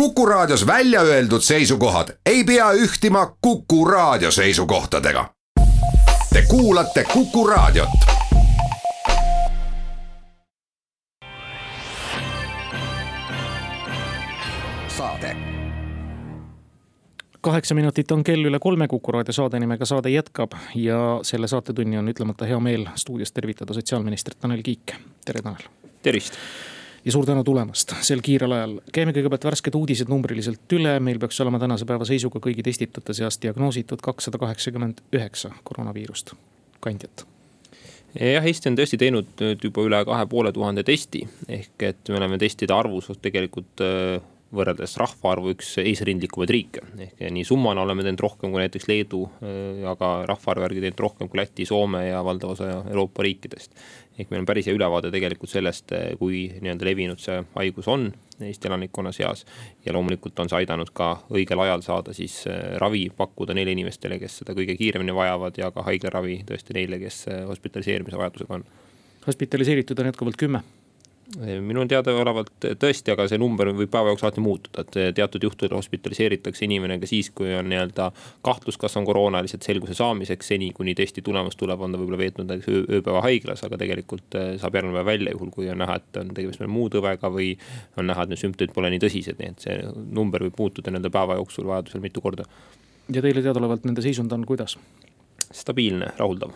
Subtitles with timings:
[0.00, 5.30] Kuku Raadios välja öeldud seisukohad ei pea ühtima Kuku Raadio seisukohtadega.
[6.32, 7.88] Te kuulate Kuku Raadiot.
[14.88, 15.36] saade
[17.40, 21.98] kaheksa minutit on kell üle kolme Kuku raadio saade nimega Saade jätkab ja selle saatetunni
[21.98, 24.92] on ütlemata hea meel stuudios tervitada sotsiaalminister Tanel Kiik.
[25.24, 25.62] tere, Tanel.
[26.02, 26.34] tervist
[27.06, 28.74] ja suur tänu tulemast sel kiirel ajal.
[28.92, 33.38] käime kõigepealt värsked uudised numbriliselt üle, meil peaks olema tänase päeva seisuga kõigi testitute seas
[33.42, 36.34] diagnoositud kakssada kaheksakümmend üheksa koroonaviirust.
[36.82, 37.26] Kandjat
[38.16, 42.18] jah, Eesti on tõesti teinud nüüd juba üle kahe poole tuhande testi, ehk et me
[42.20, 44.18] oleme testide arvus tegelikult äh,
[44.54, 46.82] võrreldes rahvaarvu üks eesrindlikumaid riike.
[47.02, 51.28] ehk nii summana oleme teinud rohkem kui näiteks Leedu, äh, aga rahvaarvu järgi teinud rohkem
[51.28, 53.72] kui Läti, Soome ja valdav osa Euroopa riikidest.
[54.18, 58.12] ehk meil on päris hea ülevaade tegelikult sellest, äh, kui nii-öelda levinud see haigus on
[58.40, 59.44] Eesti elanikkonna seas.
[59.84, 64.18] ja loomulikult on see aidanud ka õigel ajal saada siis äh, ravi pakkuda neile inimestele,
[64.18, 68.64] kes seda kõige kiiremini vajavad ja ka haiglaravi tõesti neile, kes hospitaliseerimise vajadusega on.
[69.26, 70.62] hospitaliseeritud on jätkuvalt kümme
[71.34, 76.64] minul teadaolevalt tõesti, aga see number võib päeva jooksul alati muutuda, et teatud juhtudel hospitaliseeritakse
[76.66, 78.10] inimene ka siis, kui on nii-öelda
[78.46, 82.20] kahtlus, kas on koroona, lihtsalt selguse saamiseks, seni kuni testi tulemus tuleb, on ta võib-olla
[82.20, 85.82] veetnud näiteks öö, ööpäeva haiglas, aga tegelikult eh, saab järgmine päev välja, juhul kui on
[85.82, 87.50] näha, et on tegemist mõne muu tõvega või
[87.98, 89.80] on näha, et need sümptomid pole nii tõsised, nii et see
[90.20, 92.46] number võib muutuda nii-öelda päeva jooksul vajadusel mitu korda.
[93.10, 94.78] ja teile teadaolevalt nende seisund on kuidas?
[95.50, 96.54] stabiilne, rahuldav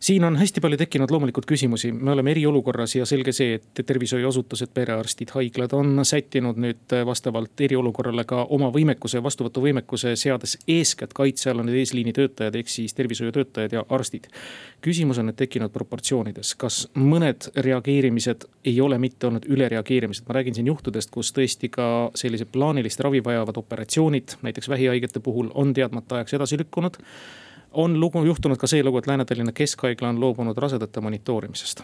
[0.00, 4.70] siin on hästi palju tekkinud loomulikult küsimusi, me oleme eriolukorras ja selge see, et tervishoiuasutused,
[4.74, 11.66] perearstid, haiglad on sättinud nüüd vastavalt eriolukorrale ka oma võimekuse, vastuvõtuvõimekuse, seades eeskätt kaitse alla
[11.66, 14.28] need eesliinitöötajad ehk siis tervishoiutöötajad ja arstid.
[14.80, 20.54] küsimus on nüüd tekkinud proportsioonides, kas mõned reageerimised ei ole mitte olnud ülereageerimised, ma räägin
[20.54, 26.20] siin juhtudest, kus tõesti ka sellised plaanilist ravi vajavad operatsioonid, näiteks vähihaigete puhul on teadmata
[26.20, 27.02] ajaks edasi lükkunud
[27.72, 31.82] on lugu, juhtunud ka see lugu, et Lääne-Tallinna Keskhaigla on loobunud rasedate monitoorimisest.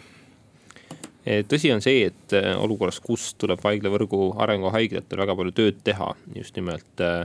[1.49, 6.57] Tõsi on see, et äh, olukorras, kus tuleb haiglavõrgu arenguhaiglatel väga palju tööd teha, just
[6.59, 7.25] nimelt äh,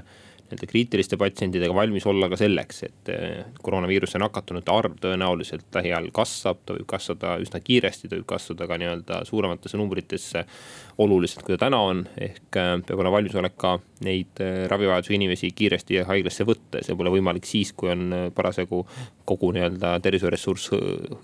[0.49, 6.63] nende kriitiliste patsientidega valmis olla ka selleks, et eh, koroonaviiruse nakatunute arv tõenäoliselt lähiajal kasvab,
[6.65, 10.45] ta võib kasvada üsna kiiresti, ta võib kasvada ka nii-öelda suurematesse numbritesse
[10.99, 15.51] oluliselt, kui ta täna on, ehk eh, peab olema valmisolek ka neid eh, ravivajadusega inimesi
[15.55, 18.83] kiiresti haiglasse võtta ja see pole võimalik siis, kui on parasjagu
[19.29, 20.73] kogu nii-öelda tervishoiuressurss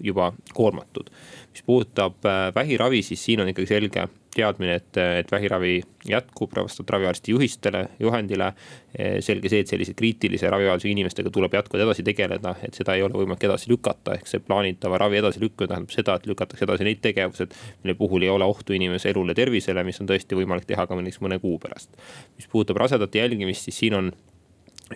[0.04, 1.10] juba koormatud.
[1.56, 7.32] mis puudutab vähiravi, siis siin on ikkagi selge teadmine, et, et vähiravi jätkub vastavalt raviarsti
[7.32, 8.54] juhistele, juhendile.
[9.20, 13.18] selge see, et sellise kriitilise ravivajadusega inimestega tuleb jätkuvalt edasi tegeleda, et seda ei ole
[13.18, 17.52] võimalik edasi lükata, ehk see plaanitava ravi edasilükkamine tähendab seda, et lükatakse edasi neid tegevused,
[17.84, 21.22] mille puhul ei ole ohtu inimese elule, tervisele, mis on tõesti võimalik teha ka näiteks
[21.24, 21.90] mõne kuu pärast.
[22.38, 24.12] mis puudutab rasedate jälgimist, siis siin on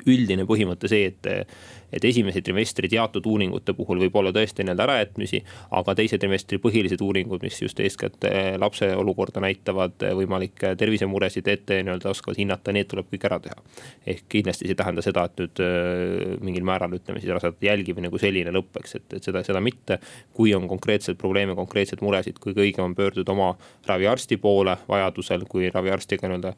[0.06, 5.42] üldine põhimõte see, et et esimese trimestri teatud uuringute puhul võib olla tõesti nii-öelda ärajätmisi,
[5.78, 11.48] aga teise trimestri põhilised uuringud, mis just eeskätt eh, lapse olukorda näitavad, eh, võimalikke tervisemuresid
[11.52, 13.58] ette nii-öelda oskavad hinnata, need tuleb kõik ära teha.
[14.06, 18.12] ehk kindlasti see ei tähenda seda, et nüüd eh, mingil määral ütleme siis rasedate jälgimine
[18.14, 20.00] kui selline lõpeks, et, et seda, seda mitte.
[20.34, 23.54] kui on konkreetseid probleeme, konkreetseid muresid, kõige õigem on pöörduda oma
[23.88, 26.54] raviarsti poole vajadusel, kui raviarstiga nii-öelda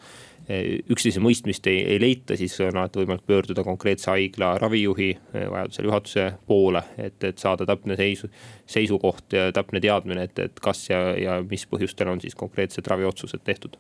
[0.92, 6.28] üksteise mõistmist ei, ei leita, siis on alati võimalik pöörduda konkreetse haigla ravijuhi vajadusel juhatuse
[6.48, 8.30] poole, et, et saada täpne seisu,
[8.66, 13.44] seisukoht ja täpne teadmine, et, et kas ja, ja mis põhjustel on siis konkreetsed raviotsused
[13.48, 13.78] tehtud.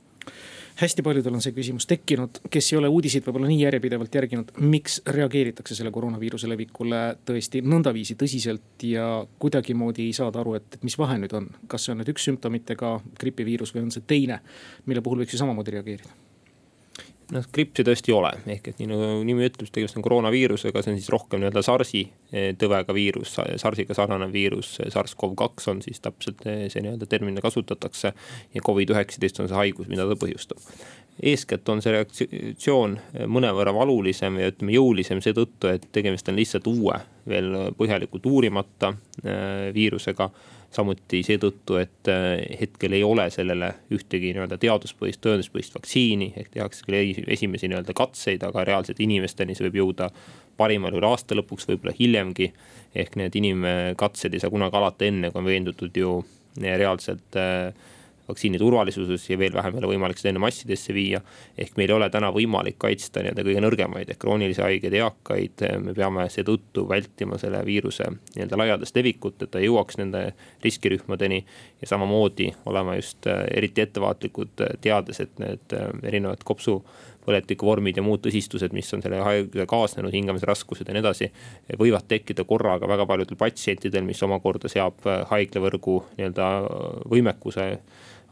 [0.81, 5.01] Hästi paljudel on see küsimus tekkinud, kes ei ole uudiseid võib-olla nii järjepidevalt järginud, miks
[5.13, 9.09] reageeritakse selle koroonaviiruse levikule tõesti nõndaviisi tõsiselt ja
[9.41, 11.51] kuidagimoodi ei saada aru, et mis vahe nüüd on.
[11.67, 14.39] kas see on nüüd üks sümptomitega gripiviirus või on see teine,
[14.87, 16.30] mille puhul võiks ju samamoodi reageerida
[17.31, 20.93] noh, grippi tõesti ei ole, ehk et nii nagu nimi ütleb, tegemist on koroonaviirusega, see
[20.93, 26.43] on siis rohkem nii-öelda SARS-i eh, tõvega viirus, SARS-iga sarnanev viirus, SARS-CoV-2 on siis täpselt
[26.49, 28.13] eh, see nii-öelda termin, kasutatakse.
[28.53, 30.61] ja Covid-19 on see haigus, mida ta põhjustab.
[31.31, 32.97] eeskätt on see reaktsioon
[33.27, 36.97] mõnevõrra valulisem ja ütleme jõulisem seetõttu, et tegemist on lihtsalt uue,
[37.27, 40.31] veel põhjalikult uurimata eh, viirusega
[40.71, 46.85] samuti seetõttu, et äh, hetkel ei ole sellele ühtegi nii-öelda teaduspõhist, tõenduspõhist vaktsiini ehk tehakse
[46.87, 50.11] küll esimesi nii-öelda katseid, aga reaalselt inimesteni see võib jõuda
[50.57, 52.51] parimal juhul aasta lõpuks, võib-olla hiljemgi.
[52.95, 56.15] ehk need inimkatsed ei saa kunagi alata enne, kui on veendutud ju
[56.59, 57.73] reaalselt äh,
[58.31, 61.21] vaktsiini turvalisuses ja veel vähem ei ole võimalik seda enne massidesse viia.
[61.57, 65.95] ehk meil ei ole täna võimalik kaitsta nii-öelda kõige nõrgemaid ehk kroonilisi haigeid, eakaid, me
[65.97, 70.31] peame seetõttu vältima selle viiruse nii-öelda laialdast levikut, et ta jõuaks nende
[70.63, 71.45] riskirühmadeni.
[71.81, 75.73] ja samamoodi olema just eriti ettevaatlikud, teades, et need
[76.03, 76.81] erinevad kopsu
[77.25, 81.31] põletikuvormid ja muud tõsistused, mis on selle haigusega kaasnenud, hingamisraskused ja nii edasi.
[81.79, 87.67] võivad tekkida korraga väga paljudel patsientidel, mis omakorda seab äh, haiglavõrgu nii-öelda äh, võimekuse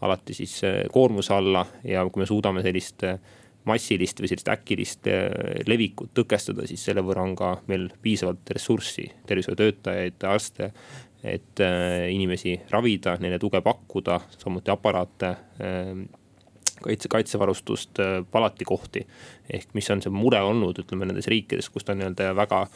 [0.02, 3.06] alati siis äh, koormuse alla ja kui me suudame sellist
[3.70, 5.08] massilist või sellist äkilist
[5.68, 10.72] levikut tõkestada, siis selle võrra on ka meil piisavalt ressurssi, tervishoiutöötajaid, arste.
[11.24, 11.60] et
[12.10, 15.36] inimesi ravida, neile tuge pakkuda, samuti aparaate
[16.84, 19.06] kaitse, kaitsevarustust, äh, palatikohti.
[19.54, 22.68] ehk mis on see mure olnud, ütleme nendes riikides, kus ta nii-öelda väga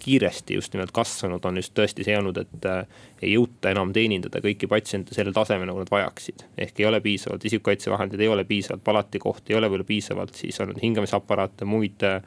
[0.00, 2.86] kiiresti just nimelt kasvanud, on just tõesti see olnud, et äh,
[3.20, 6.46] ei jõuta enam teenindada kõiki patsiente sellel tasemel, nagu nad vajaksid.
[6.56, 10.80] ehk ei ole piisavalt isikukaitsevahendeid, ei ole piisavalt palatikohti, ei ole võib-olla piisavalt siis olnud
[10.82, 12.22] hingamisaparaate, muid Äh,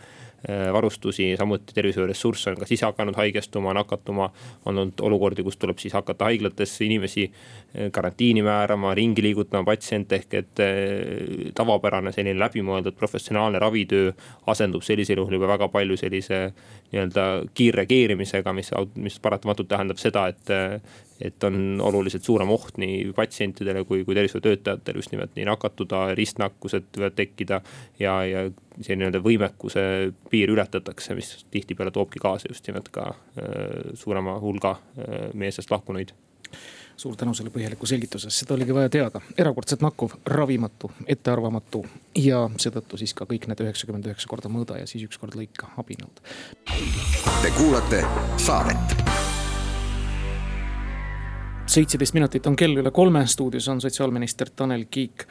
[0.73, 4.29] varustusi, samuti tervishoiuressursse on kas ise hakanud haigestuma, nakatuma.
[4.65, 10.15] on olnud olukordi, kus tuleb siis hakata haiglates inimesi äh, karantiini määrama, ringi liigutama patsiente
[10.15, 14.11] ehk et äh, tavapärane selline läbimõeldud professionaalne ravitöö
[14.47, 16.41] asendub sellisel juhul juba väga palju sellise
[16.91, 20.53] nii-öelda kiirreageerimisega, mis, mis paratamatult tähendab seda, et
[21.21, 26.91] et on oluliselt suurem oht nii patsientidele kui, kui tervishoiutöötajatele just nimelt nii nakatuda, ristnakkused
[26.97, 27.61] võivad tekkida.
[27.99, 28.45] ja, ja
[28.81, 29.85] see nii-öelda võimekuse
[30.29, 35.71] piir ületatakse, mis tihtipeale toobki kaasa just nimelt ka äh, suurema hulga äh, meie seast
[35.71, 36.15] lahkunuid
[36.97, 39.21] suur tänu selle põhjaliku selgituse eest, seda oligi vaja teada.
[39.37, 41.83] erakordselt nakkuv, ravimatu, ettearvamatu
[42.21, 46.23] ja seetõttu siis ka kõik need üheksakümmend üheksa korda mõõda ja siis ükskord lõika abinõud.
[47.41, 48.05] Te kuulate
[48.41, 49.44] saadet
[51.65, 55.25] seitseteist minutit on kell üle kolme, stuudios on sotsiaalminister Tanel Kiik.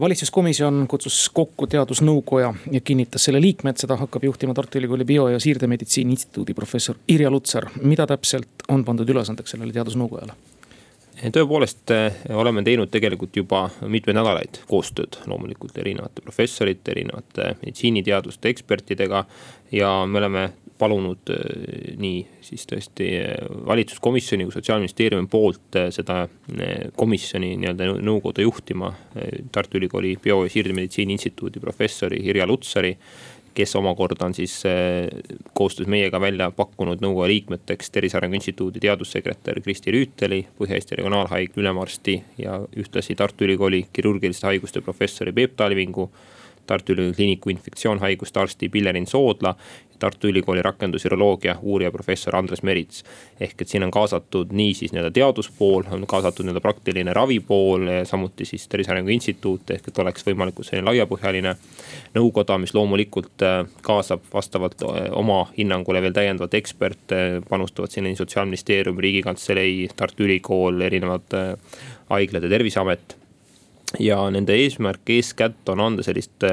[0.00, 5.38] valitsuskomisjon kutsus kokku teadusnõukoja ja kinnitas selle liikmed, seda hakkab juhtima Tartu Ülikooli bio- ja
[5.40, 7.68] siirdemeditsiini instituudi professor Irja Lutsar.
[7.82, 10.32] mida täpselt on pandud ülesandeks sellele teadusnõukojale?
[11.32, 19.24] tõepoolest eh, oleme teinud tegelikult juba mitmeid nädalaid koostööd loomulikult erinevate professorite, erinevate meditsiiniteaduste ekspertidega.
[19.72, 21.42] ja me oleme palunud äh,
[22.02, 23.34] nii siis tõesti äh,
[23.68, 26.24] valitsuskomisjoni kui sotsiaalministeeriumi poolt äh, seda
[26.98, 28.92] komisjoni nii-öelda nõukogude juhtima
[29.52, 32.96] Tartu Ülikooli bio- ja siirdemeditsiini instituudi professori Irja Lutsari
[33.52, 34.54] kes omakorda on siis
[35.52, 42.14] koostöös meiega välja pakkunud nõukogu liikmeteks Tervise Arengu Instituudi teadussekretär Kristi Rüüteli, Põhja-Eesti Regionaalhaigla ülemarsti
[42.40, 46.08] ja ühtlasi Tartu Ülikooli kirurgiliste haiguste professori Peep Talvingu.
[46.66, 49.54] Tartu Ülikooli Kliiniku infektsioonhaiguste arsti Pillerin Soodla
[50.02, 53.04] Tartu Ülikooli rakendusviroloogia uurija professor Andres Merits.
[53.40, 58.44] ehk et siin on kaasatud nii siis nii-öelda teaduspool, on kaasatud nii-öelda praktiline ravipool, samuti
[58.44, 61.54] siis Tervise Arengu Instituut ehk et oleks võimalikult selline laiapõhjaline
[62.18, 68.18] nõukoda, mis loomulikult äh, kaasab vastavalt äh, oma hinnangule veel täiendavalt eksperte, panustavad sinna nii
[68.24, 73.21] sotsiaalministeerium, riigikantselei, Tartu Ülikool, erinevad äh, haiglad ja terviseamet
[74.00, 76.44] ja nende eesmärk eeskätt on anda sellist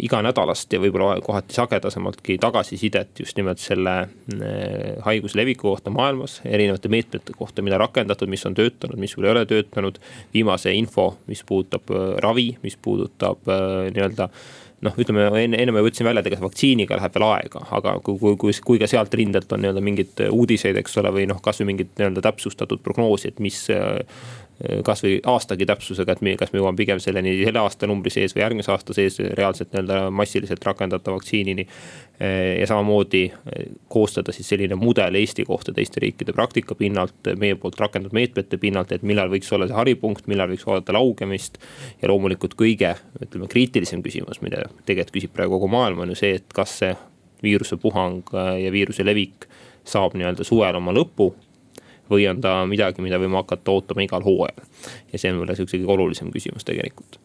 [0.00, 3.94] iganädalast ja võib-olla kohati sagedasemaltki tagasisidet just nimelt selle
[4.36, 6.40] eh, haiguse leviku kohta maailmas.
[6.44, 9.98] erinevate meetmete kohta, mida rakendatud, mis on töötanud, mis ei ole töötanud.
[10.34, 14.28] viimase info, mis puudutab eh, ravi, mis puudutab eh, nii-öelda
[14.84, 18.18] noh, ütleme enne, enne ma võtsin välja, et ega vaktsiiniga läheb veel aega, aga kui,
[18.20, 21.70] kui, kui, kui ka sealt rindelt on nii-öelda mingeid uudiseid, eks ole, või noh, kasvõi
[21.72, 23.62] mingit nii-öelda täpsustatud prognoosi, et mis
[24.86, 28.70] kasvõi aastagi täpsusega, et me, kas me jõuame pigem selleni selle aastanumbri sees või järgmise
[28.70, 31.66] aasta sees reaalselt nii-öelda massiliselt rakendatav vaktsiinini.
[32.60, 33.32] ja samamoodi
[33.90, 38.92] koostada siis selline mudel Eesti kohta teiste riikide praktika pinnalt, meie poolt rakendatud meetmete pinnalt,
[38.92, 41.58] et millal võiks olla see haripunkt, millal võiks vaadata laugemist.
[42.02, 46.38] ja loomulikult kõige, ütleme kriitilisem küsimus, mida tegelikult küsib praegu kogu maailm, on ju see,
[46.38, 46.94] et kas see
[47.42, 48.30] viirusepuhang
[48.62, 49.48] ja viiruse levik
[49.84, 51.32] saab nii-öelda suvel oma lõpu
[52.10, 54.66] või on ta midagi, mida võime hakata ootama igal hooajal.
[55.12, 57.20] ja see on võib-olla sihukese kõige olulisem küsimus tegelikult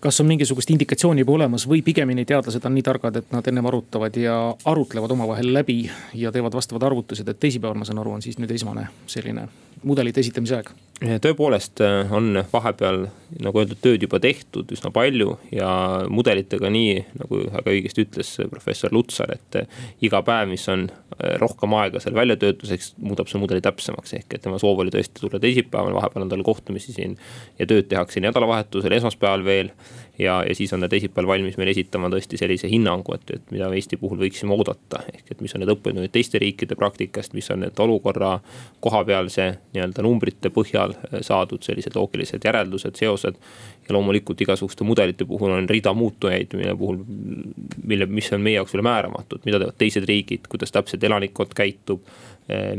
[0.00, 3.66] kas on mingisugust indikatsiooni juba olemas või pigemini teadlased on nii targad, et nad ennem
[3.66, 5.80] arutavad ja arutlevad omavahel läbi
[6.14, 9.48] ja teevad vastavad arvutused, et teisipäeval, ma saan aru, on siis nüüd esmane selline
[9.86, 10.70] mudelite esitamise aeg?
[10.98, 13.04] tõepoolest äh, on vahepeal,
[13.44, 15.68] nagu öeldud, tööd juba tehtud üsna palju ja
[16.10, 21.36] mudelitega nii, nagu väga õigesti ütles professor Lutsar, et äh, iga päev, mis on äh,
[21.38, 24.16] rohkem aega selle väljatöötuseks, muudab see mudeli täpsemaks.
[24.18, 27.14] ehk et tema soov oli tõesti tulla teisipäeval, vahepeal on tal kohtumisi siin
[27.60, 29.70] ja tööd tehakse nädalavahetusel, esmaspäeval veel
[30.18, 33.68] ja, ja siis on ta teisipäeval valmis meile esitama tõesti sellise hinnangu, et, et mida
[33.74, 35.02] Eesti puhul võiksime oodata.
[35.12, 38.38] ehk et mis on need õppetunnid teiste riikide praktikast, mis on need olukorra
[38.84, 43.38] kohapealse nii-öelda numbrite põhjal saadud sellised loogilised järeldused, seosed.
[43.88, 46.98] ja loomulikult igasuguste mudelite puhul on rida muutujaid, mille puhul,
[47.84, 52.02] mille, mis on meie jaoks veel määramatud, mida teevad teised riigid, kuidas täpselt elanikkond käitub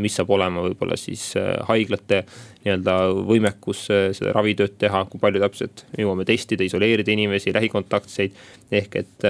[0.01, 2.23] mis saab olema võib-olla siis eh, haiglate
[2.63, 2.97] nii-öelda
[3.29, 8.37] võimekus eh, seda ravitööd teha, kui palju täpselt jõuame testida, isoleerida inimesi, lähikontaktseid.
[8.71, 9.27] ehk et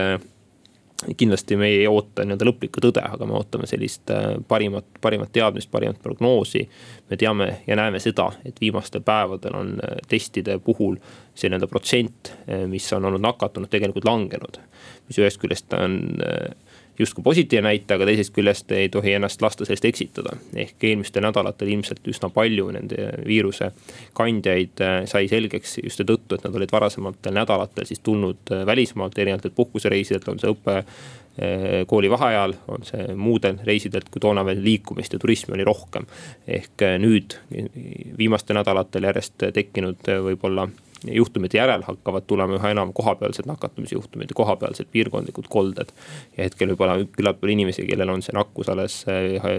[1.18, 4.12] kindlasti me ei oota nii-öelda lõplikku tõde, aga me ootame sellist
[4.48, 6.66] parimat, parimat teadmist, parimat prognoosi.
[7.10, 9.78] me teame ja näeme seda, et viimastel päevadel on
[10.08, 10.98] testide puhul
[11.36, 12.34] see nii-öelda protsent,
[12.68, 14.60] mis on olnud nakatunud, tegelikult langenud.
[15.08, 16.02] mis ühest küljest on
[17.00, 20.36] justkui positiivne näitaja, aga teisest küljest ei tohi ennast lasta sellest eksitada.
[20.56, 23.72] ehk eelmistel nädalatel ilmselt üsna palju nende viiruse
[24.18, 29.18] kandjaid äh, sai selgeks just seetõttu, et nad olid varasematel nädalatel siis tulnud äh, välismaalt
[29.18, 34.64] erinevatelt puhkusereisidelt, on see õppe äh, kooli vaheajal, on see muudel reisidelt, kui toona veel
[34.64, 36.06] liikumist ja turismi oli rohkem.
[36.48, 37.40] ehk nüüd
[38.18, 40.68] viimastel nädalatel järjest tekkinud võib-olla
[41.08, 45.94] juhtumite järel hakkavad tulema üha enam kohapealsed nakatumisjuhtumid ja kohapealsed piirkondlikud kolded.
[46.38, 49.02] ja hetkel võib-olla küllalt palju inimesi, kellel on see nakkus alles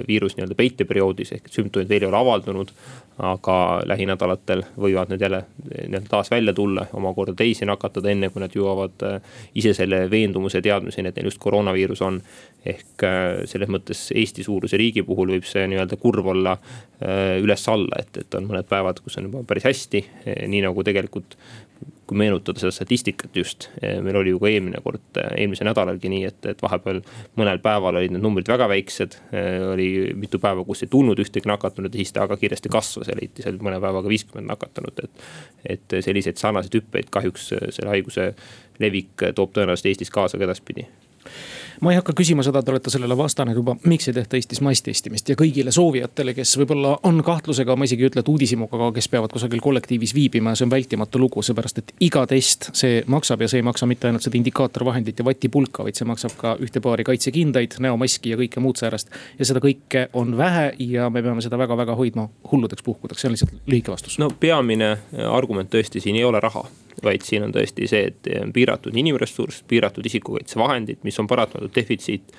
[0.09, 2.75] viirus nii-öelda peiteperioodis ehk sümptomid veel ei ole avaldunud
[3.21, 3.57] aga
[3.89, 9.05] lähinädalatel võivad need jälle nii-öelda taas välja tulla, omakorda teisi nakatada, enne kui nad jõuavad
[9.07, 9.19] äh,
[9.55, 12.21] ise selle veendumuse teadmiseni, et neil just koroonaviirus on.
[12.65, 18.01] ehk äh, selles mõttes Eesti suuruse riigi puhul võib see nii-öelda kurv olla äh, üles-alla,
[18.01, 20.05] et, et on mõned päevad, kus on juba päris hästi,
[20.49, 21.37] nii nagu tegelikult
[22.11, 26.11] kui meenutada seda statistikat just, eh, meil oli ju ka eelmine kord, eh, eelmisel nädalalgi
[26.11, 26.99] nii, et, et vahepeal
[27.39, 29.15] mõnel päeval olid need numbrid väga väiksed.
[29.31, 29.89] Eh, oli
[30.19, 33.47] mitu päeva, kus ei tulnud ühtegi nakatunut ja siis ta väga kiiresti kasvas ja leiti
[33.47, 35.31] seal mõne päevaga viiskümmend nakatunut, et.
[35.77, 38.33] et selliseid sarnaseid hüppeid kahjuks selle haiguse
[38.83, 40.87] levik toob tõenäoliselt Eestis kaasa ka edaspidi
[41.81, 45.29] ma ei hakka küsima seda, te olete sellele vastanud juba, miks ei tehta Eestis masstestimist
[45.33, 49.09] ja kõigile soovijatele, kes võib-olla on kahtlusega, ma isegi ei ütle, et uudishimuga, aga kes
[49.13, 53.51] peavad kusagil kollektiivis viibima, see on vältimatu lugu, seepärast et iga test, see maksab ja
[53.51, 57.07] see ei maksa mitte ainult seda indikaatorvahendit ja vatipulka, vaid see maksab ka ühte paari
[57.09, 59.13] kaitsekindaid, näomaski ja kõike muud säärast.
[59.39, 63.37] ja seda kõike on vähe ja me peame seda väga-väga hoidma hulludeks puhkudeks, see on
[63.39, 64.19] lihtsalt lühike vastus.
[64.21, 64.97] no peamine
[65.31, 66.67] argument tõesti siin ei ole raha
[67.05, 72.33] vaid siin on tõesti see, et piiratud inimressurss, piiratud isikukaitsevahendid, mis on paratamatult defitsiit.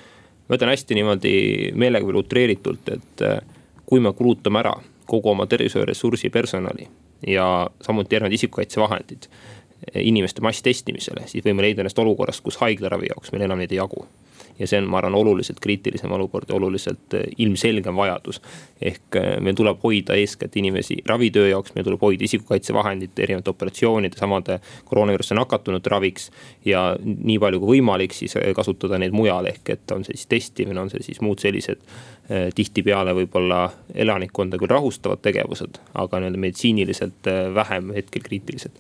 [0.50, 1.36] ma ütlen hästi niimoodi
[1.80, 3.40] meelega veel utreeritult, et äh,
[3.86, 4.74] kui me kulutame ära
[5.06, 6.88] kogu oma tervishoiuressursi, personali
[7.28, 9.28] ja samuti erinevad isikukaitsevahendid
[9.96, 14.06] inimeste masstestimisele, siis võime leida ennast olukorrast, kus haiglaravi jaoks meil enam neid ei jagu
[14.62, 18.42] ja see on, ma arvan, oluliselt kriitilisem olukord ja oluliselt äh, ilmselgem vajadus.
[18.82, 24.18] ehk äh, meil tuleb hoida eeskätt inimesi ravitöö jaoks, meil tuleb hoida isikukaitsevahendite, erinevate operatsioonide,
[24.18, 26.32] samade koroonaviirusesse nakatunute raviks.
[26.66, 30.30] ja nii palju kui võimalik, siis äh, kasutada neid mujal, ehk et on see siis
[30.30, 31.82] testimine, on see siis muud sellised
[32.56, 33.66] tihtipeale võib-olla
[33.98, 38.78] elanikkonda küll rahustavad tegevused, aga nii-öelda meditsiiniliselt vähem hetkel kriitilised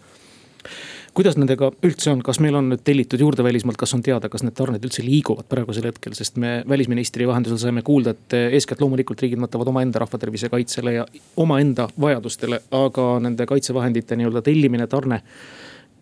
[1.17, 4.45] kuidas nendega üldse on, kas meil on nüüd tellitud juurde välismaalt, kas on teada, kas
[4.45, 9.23] need tarned üldse liiguvad praegusel hetkel, sest me välisministri vahendusel saime kuulda, et eeskätt loomulikult
[9.23, 11.07] riigid mõtlevad omaenda rahvatervise kaitsele ja
[11.41, 15.21] omaenda vajadustele, aga nende kaitsevahendite nii-öelda tellimine, tarne.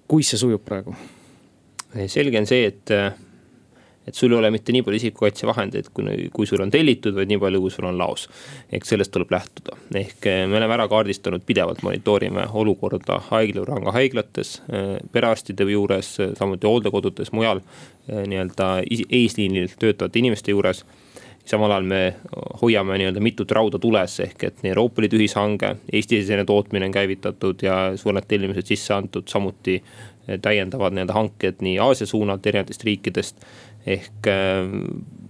[0.10, 0.96] kuis see sujub praegu?
[2.10, 2.92] selge on see, et
[4.10, 7.40] et sul ei ole mitte nii palju isikukaitsevahendeid, kui, kui sul on tellitud, vaid nii
[7.42, 8.28] palju, kui sul on laos.
[8.74, 14.56] ehk sellest tuleb lähtuda, ehk eh, me oleme ära kaardistanud, pidevalt monitoorime olukorda haiglavõrranga haiglates,
[14.70, 18.72] eh, perearstide juures, samuti hooldekodudes, mujal eh, nii-öelda
[19.22, 20.84] eesliinil töötavate inimeste juures.
[21.50, 22.02] Samal ajal me
[22.62, 27.64] hoiame nii-öelda mitut rauda tules, ehk et nii Euroopa Liidu ühishange, Eesti-sisene tootmine on käivitatud
[27.66, 29.80] ja suured tellimused sisse antud, samuti
[30.42, 33.46] täiendavad nii-öelda hanked nii Aasia suunalt erinevatest riikidest
[33.86, 34.74] ehk äh,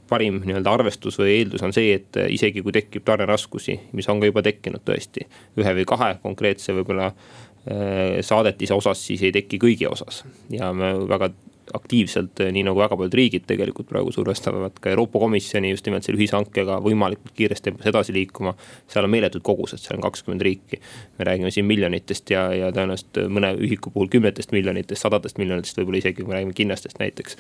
[0.10, 4.30] parim nii-öelda arvestus või eeldus on see, et isegi kui tekib tarneraskusi, mis on ka
[4.30, 5.28] juba tekkinud tõesti,
[5.60, 10.24] ühe või kahe konkreetse võib-olla äh, saadetise osas, siis ei teki kõigi osas.
[10.54, 11.32] ja me väga
[11.74, 16.20] aktiivselt, nii nagu väga paljud riigid tegelikult praegu survestavad ka Euroopa Komisjoni just nimelt selle
[16.20, 18.56] ühishankega võimalikult kiires tempos edasi liikuma.
[18.88, 20.80] seal on meeletud kogused, seal on kakskümmend riiki.
[21.20, 26.02] me räägime siin miljonitest ja, ja tõenäoliselt mõne ühiku puhul kümnetest miljonitest, sadadest miljonitest, võib-olla
[26.02, 27.38] isegi kui me räägime kinnastest näiteks.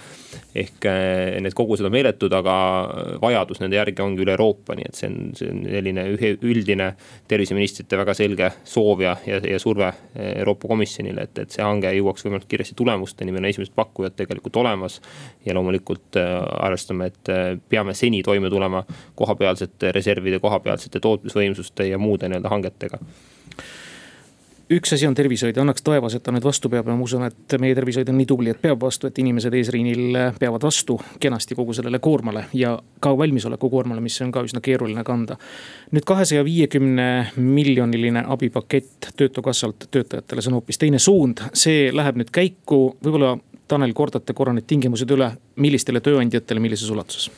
[0.55, 2.55] ehk eh, need kogused on meeletud, aga
[3.21, 6.05] vajadus nende järgi ongi üle Euroopa, nii et see on, see on selline
[6.45, 6.89] üldine
[7.29, 12.25] terviseministrite väga selge soov ja, ja, ja surve Euroopa Komisjonile, et, et see hange jõuaks
[12.25, 14.99] võimalikult kiiresti tulemusteni, meil on esimesed pakkujad tegelikult olemas.
[15.45, 18.83] ja loomulikult äh, arvestame, et äh, peame seni toime tulema
[19.15, 22.99] kohapealsete reservide, kohapealsete tootmisvõimsuste ja muude nii-öelda hangetega.
[24.69, 25.57] Üks asi on tervishoid.
[25.57, 26.85] Annaks taevas, et ta nüüd vastu peab.
[26.85, 30.19] Ja ma usun, et meie tervishoid on nii tubli, et peab vastu, et inimesed eesriinil
[30.37, 35.01] peavad vastu kenasti kogu sellele koormale ja ka valmisoleku koormale, mis on ka üsna keeruline
[35.07, 35.39] kanda.
[35.89, 37.07] nüüd kahesaja viiekümne
[37.41, 43.93] miljoniline abipakett töötukassalt töötajatele, see on hoopis teine suund, see läheb nüüd käiku, võib-olla Tanel,
[43.93, 45.29] kordate korra need tingimused üle,
[45.61, 47.29] millistele tööandjatele, millises ulatuses?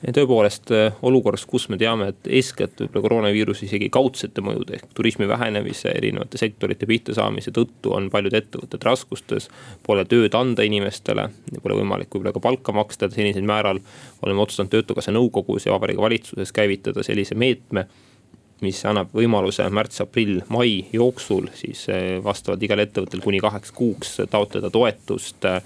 [0.00, 5.28] tõepoolest äh, olukorras, kus me teame, et eeskätt võib-olla koroonaviiruse isegi kaudsete mõjude ehk turismi
[5.28, 9.50] vähenemise, erinevate sektorite pihta saamise tõttu on paljud ettevõtted raskustes.
[9.84, 11.28] Pole tööd anda inimestele,
[11.60, 13.82] pole võimalik võib-olla ka palka maksta senisel määral.
[14.22, 17.86] oleme otsustanud Töötukassa nõukogus ja Vabariigi Valitsuses käivitada sellise meetme
[18.62, 24.18] mis annab võimaluse märts, aprill, mai jooksul siis äh, vastavalt igale ettevõttel kuni kaheks kuuks
[24.30, 25.62] taotleda toetust äh,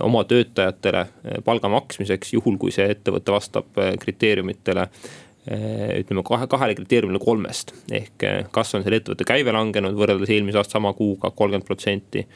[0.00, 6.48] oma töötajatele eh, palga maksmiseks, juhul kui see ettevõte vastab eh, kriteeriumitele eh, ütleme kahe,
[6.50, 7.74] kahele kriteeriumile kolmest.
[7.92, 12.26] ehk kas on selle ettevõtte käive langenud võrreldes eelmise aasta sama kuuga kolmkümmend protsenti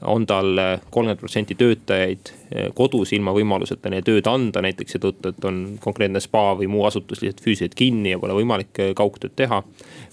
[0.00, 0.56] on tal
[0.90, 6.20] kolmkümmend protsenti töötajaid eh, kodus ilma võimaluseta neile tööd anda, näiteks seetõttu, et on konkreetne
[6.22, 9.62] spa või muu asutus lihtsalt füüsiliselt kinni ja pole võimalik eh, kaugtööd teha.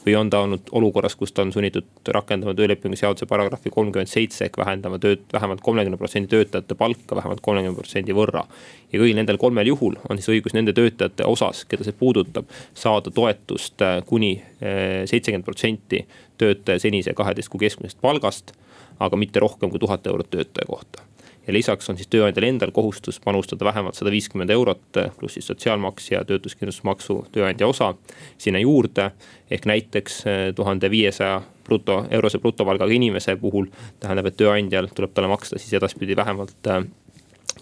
[0.06, 4.46] või on ta olnud olukorras, kus ta on sunnitud rakendama töölepingu seaduse paragrahvi kolmkümmend seitse
[4.46, 8.44] ehk vähendama tööd vähemalt kolmekümne protsendi töötajate palka vähemalt kolmekümne protsendi võrra.
[8.92, 13.12] ja kõigil nendel kolmel juhul on siis õigus nende töötajate osas, keda see puudutab, saada
[13.12, 16.04] toetust eh, kuni seitsekümmend protsenti
[16.38, 18.52] töötaja senise kaheteist kuu keskmisest palgast
[19.00, 21.10] aga mitte rohkem kui tuhat eurot töötaja kohta
[21.50, 26.12] ja lisaks on siis tööandjal endal kohustus panustada vähemalt sada viiskümmend eurot, pluss siis sotsiaalmaks
[26.12, 27.94] ja töötuskindlustusmaksu tööandja osa
[28.38, 29.12] sinna juurde.
[29.52, 33.66] ehk näiteks eh, tuhande viiesaja bruto, eurose brutopalgaga inimese puhul
[34.00, 36.86] tähendab, et tööandjal tuleb talle maksta siis edaspidi vähemalt eh,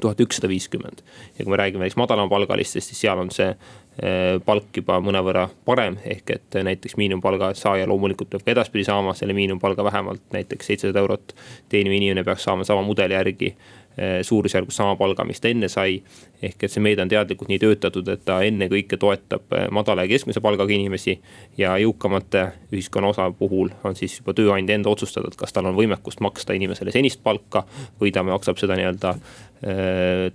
[0.01, 1.01] tuhat ükssada viiskümmend.
[1.39, 5.97] ja kui me räägime näiteks madalamapalgalistest, siis seal on see eh, palk juba mõnevõrra parem,
[6.05, 10.99] ehk et näiteks miinimumpalga saaja loomulikult peab ka edaspidi saama selle miinimumpalga vähemalt näiteks seitsesada
[10.99, 11.35] eurot.
[11.69, 13.55] teeniv inimene peaks saama sama mudeli järgi
[13.97, 16.03] Eh, suurusjärgus sama palga, mis ta enne sai.
[16.41, 20.11] ehk et see meede on teadlikult nii töötatud, et ta ennekõike toetab eh, madala ja
[20.11, 21.15] keskmise palgaga inimesi.
[21.57, 25.73] ja jõukamate ühiskonna osa puhul on siis juba tööandja enda otsustada, et kas tal on
[25.73, 27.63] võimekust maksta inimesele senist palka.
[27.99, 29.15] või ta maksab seda nii-öelda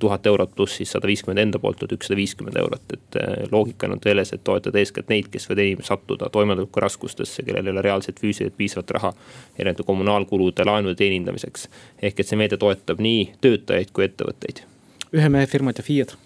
[0.02, 3.18] tuhat eurot pluss siis sada viiskümmend enda poolt, tuhat ükssada viiskümmend eurot, et
[3.52, 7.84] loogika on selles, et toetada eeskätt neid, kes võivad enim sattuda toimetulekuraskustesse, kellel ei ole
[7.86, 9.12] reaalselt füüsiliselt piisavalt raha
[9.58, 11.68] erinevate kommunaalkulude, laenude teenindamiseks.
[12.02, 14.64] ehk et see meede toetab nii töö töötajaid kui ettevõtteid.
[15.12, 16.16] ühe mehe firmad ja FIE-d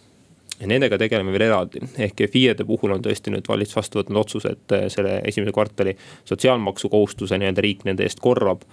[0.61, 4.55] ja nendega tegeleme veel eraldi, ehk FIE-de puhul on tõesti nüüd valitsus vastu võtnud otsuse,
[4.57, 5.97] et äh, selle esimese kvartali
[6.29, 8.65] sotsiaalmaksukohustuse nii-öelda riik nende eest korvab.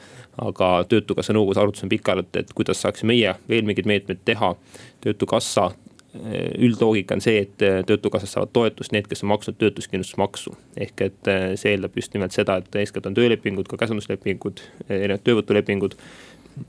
[0.41, 4.55] aga töötukassa nõukogus arutasime pikalt, et kuidas saaks meie veel mingeid meetmeid teha.
[5.01, 10.55] töötukassa äh, üldloogika on see, et äh, töötukassast saavad toetust need, kes on maksnud töötuskindlustusmaksu.
[10.77, 15.99] ehk et see eeldab just nimelt seda, et eeskätt on töölepingud, ka käsunduslepingud, erinevad töövõtulepingud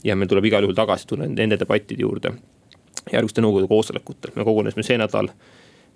[0.03, 2.33] ja meil tuleb igal juhul tagasi tulla nende debattide juurde
[3.11, 4.31] järgmiste nõukogude koosolekutel.
[4.35, 5.29] me kogunesime see nädal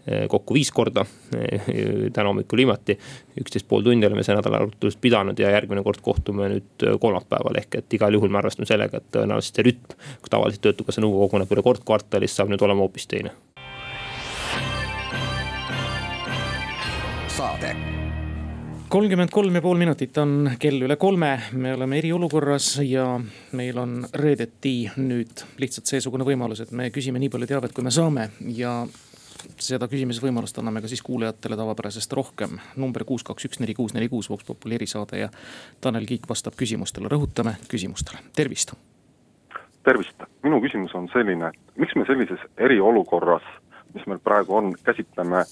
[0.07, 1.05] eh, kokku viis korda.
[1.35, 1.69] Eh,
[2.13, 2.97] täna hommikul viimati,
[3.41, 7.61] üksteist pool tundi oleme see nädal arutelust pidanud ja järgmine kord kohtume nüüd eh, kolmapäeval.
[7.63, 11.29] ehk et igal juhul me arvestame sellega, et tõenäoliselt see rütm, kui tavaliselt töötukassa nõukogu
[11.29, 13.35] koguneb üle kord kvartalis, saab nüüd olema hoopis teine.
[17.39, 17.98] saade
[18.89, 23.03] kolmkümmend kolm ja pool minutit on kell üle kolme, me oleme eriolukorras ja
[23.53, 27.93] meil on reedeti nüüd lihtsalt seesugune võimalus, et me küsime nii palju teavet, kui me
[27.93, 28.29] saame.
[28.57, 28.73] Ja
[29.61, 32.57] seda küsimisvõimalust anname ka siis kuulajatele tavapärasest rohkem.
[32.75, 35.29] number kuus, kaks, üks, neli, kuus, neli, kuus, Vox Populi erisaade ja
[35.81, 38.73] Tanel Kiik vastab küsimustele, rõhutame küsimustele, tervist.
[39.83, 43.45] tervist, minu küsimus on selline, miks me sellises eriolukorras,
[43.93, 45.45] mis meil praegu on, käsitleme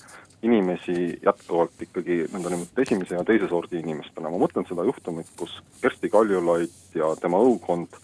[0.45, 6.11] inimesi jätkuvalt ikkagi nõndanimetatud esimese ja teise sordi inimestena, ma mõtlen seda juhtumit, kus Kersti
[6.13, 7.97] Kaljulaid ja tema õukond,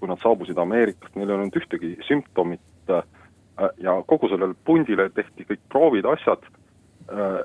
[0.00, 3.04] kui nad saabusid Ameerikast, neil ei olnud ühtegi sümptomit äh,
[3.84, 6.46] ja kogu sellele pundile tehti kõik proovid, asjad,
[7.12, 7.42] äh,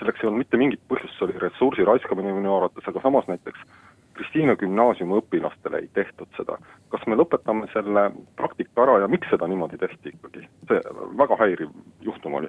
[0.00, 3.68] selleks ei olnud mitte mingit põhjust, see oli ressursi raiskamine minu arvates, aga samas näiteks
[4.16, 6.56] Kristiine gümnaasiumi õpilastele ei tehtud seda.
[6.88, 8.06] kas me lõpetame selle
[8.40, 10.46] praktika ära ja miks seda niimoodi tehti ikkagi?
[10.70, 10.80] see
[11.20, 11.74] väga häiriv
[12.06, 12.48] juhtum oli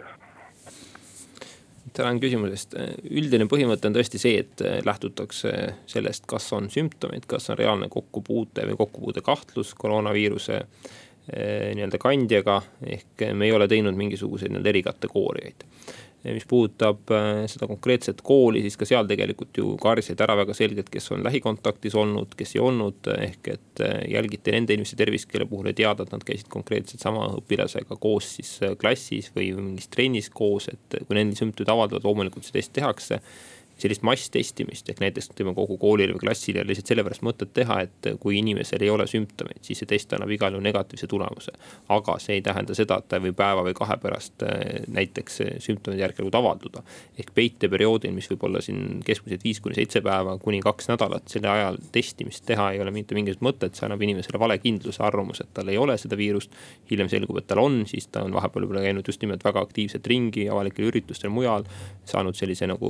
[1.97, 2.77] tänan küsimuse eest.
[3.09, 5.53] üldine põhimõte on tõesti see, et lähtutakse
[5.89, 12.61] sellest, kas on sümptomid, kas on reaalne kokkupuute või kokkupuude kahtlus koroonaviiruse eh, nii-öelda kandjaga.
[12.85, 15.67] ehk me ei ole teinud mingisuguseid nii-öelda erikategooriaid
[16.35, 20.89] mis puudutab äh, seda konkreetset kooli, siis ka seal tegelikult ju kaardistasid ära väga selgelt,
[20.93, 23.11] kes on lähikontaktis olnud, kes ei olnud.
[23.17, 27.03] ehk et äh, jälgiti nende inimeste tervist, kelle puhul oli teada, et nad käisid konkreetselt
[27.03, 32.07] sama õpilasega koos siis äh, klassis või mingis trennis koos, et kui nendel sümptomid avalduvad,
[32.07, 33.21] loomulikult see test tehakse
[33.77, 38.39] sellist masstestimist ehk näiteks ütleme kogu koolile või klassile lihtsalt sellepärast mõtet teha, et kui
[38.41, 41.53] inimesel ei ole sümptomeid, siis see test annab igal juhul negatiivse tulemuse.
[41.93, 46.01] aga see ei tähenda seda, et ta võib päeva või kahe pärast äh, näiteks sümptomid
[46.01, 46.83] järk-järgult avalduda.
[47.19, 51.49] ehk peiteperioodil, mis võib olla siin keskmiselt viis kuni seitse päeva kuni kaks nädalat, selle
[51.51, 55.69] ajal testimist teha ei ole mitte mingisugust mõtet, see annab inimesele valekindluse, arvamuse, et tal
[55.69, 56.51] ei ole seda viirust.
[56.91, 60.07] hiljem selgub, et tal on, siis ta on vahepeal võib-olla käinud just nimelt väga aktiivselt
[60.07, 61.65] ringi avalikel üritustel mujal.
[62.07, 62.89] saanud sellise nagu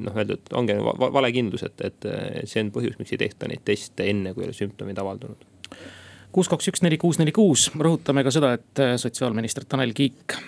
[0.00, 0.78] noh, öeldud, ongi
[1.18, 2.08] valekindlus, et, et
[2.48, 5.50] see on põhjus, miks ei tehta neid teste enne, kui ei ole sümptomid avaldunud
[6.32, 10.38] kuus, kaks, üks, neli, kuus, neli, kuus, rõhutame ka seda, et sotsiaalminister Tanel Kiik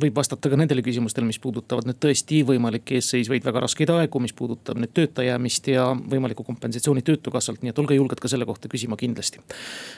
[0.00, 4.32] võib vastata ka nendele küsimustele, mis puudutavad nüüd tõesti võimalikke eesseisvaid väga raskeid aegu, mis
[4.36, 8.70] puudutab nüüd tööta jäämist ja võimalikku kompensatsiooni töötukassalt, nii et olge julged ka selle kohta
[8.72, 9.42] küsima kindlasti.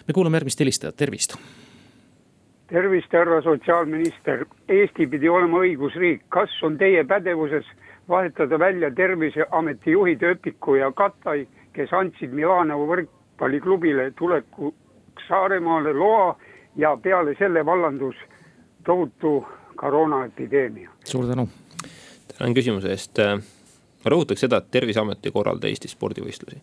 [0.09, 1.37] me kuulame järgmist helistajat, tervist.
[2.69, 7.67] tervist, härra sotsiaalminister, Eesti pidi olema õigusriik, kas on teie pädevuses
[8.09, 16.37] vahetada välja terviseameti juhid Öpiku ja Katai, kes andsid Milano võrkpalliklubile tulekuks Saaremaale loa
[16.77, 18.17] ja peale selle vallandus
[18.85, 20.91] tohutu koroonaepideemia.
[21.05, 21.49] suur tänu.
[22.39, 23.19] tänan küsimuse eest
[24.05, 26.61] ma rõhutaks seda, et terviseamet ei korralda Eestis spordivõistlusi.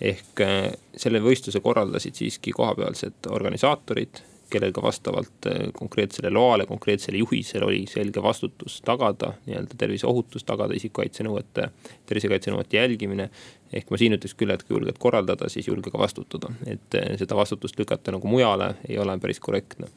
[0.00, 7.20] ehk äh, selle võistluse korraldasid siiski kohapealsed organisaatorid kellel ka vastavalt äh, konkreetsele loale, konkreetsele
[7.22, 11.68] juhisele oli selge vastutus tagada nii-öelda terviseohutus, tagada isikukaitsenõuete,
[12.06, 13.30] tervisekaitsenõuete jälgimine
[13.72, 17.14] ehk ma siin ütleks küll, et kui julged korraldada, siis julge ka vastutada, et eh,
[17.20, 19.88] seda vastutust lükata nagu mujale ei ole päris korrektne.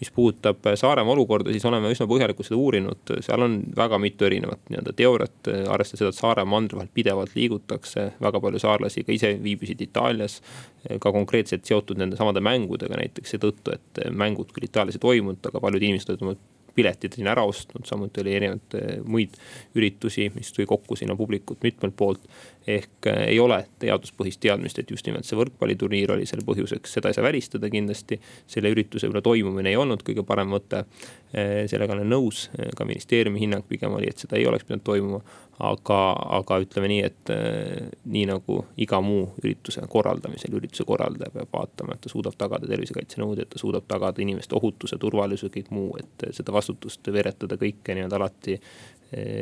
[0.00, 4.26] mis puudutab eh, Saaremaa olukorda, siis oleme üsna põhjalikult seda uurinud, seal on väga mitu
[4.26, 9.06] erinevat nii-öelda teooriat, eh, arvestades seda, et Saaremaa mandri vahel pidevalt liigutakse, väga palju saarlasi
[9.06, 10.40] ka ise viibisid Itaalias.
[10.80, 15.60] ka konkreetselt seotud nende samade mängudega näiteks seetõttu, et mängud küll Itaalias ei toimunud, aga
[15.60, 16.34] paljud inimesed olid oma
[16.74, 19.36] piletid siin ära ostnud, samuti oli erinevaid muid
[19.76, 22.24] üritusi, mis tõi kokku sinna publikut mitmelt poolt
[22.66, 27.10] ehk äh, ei ole teaduspõhist teadmist, et just nimelt see võrkpalliturniir oli selle põhjuseks, seda
[27.10, 28.20] ei saa välistada kindlasti.
[28.46, 30.84] selle ürituse võib-olla toimumine ei olnud kõige parem mõte.
[31.32, 35.22] Äh, sellega olen nõus, ka ministeeriumi hinnang pigem oli, et seda ei oleks pidanud toimuma.
[35.60, 35.96] aga,
[36.40, 41.94] aga ütleme nii, et äh, nii nagu iga muu ürituse korraldamisel, ürituse korraldaja peab vaatama,
[41.94, 46.56] et ta suudab tagada tervisekaitsenõuded, ta suudab tagada inimeste ohutuse, turvalisuse, kõik muu, et seda
[46.56, 48.60] vastutust veeretada kõike nii-öelda alati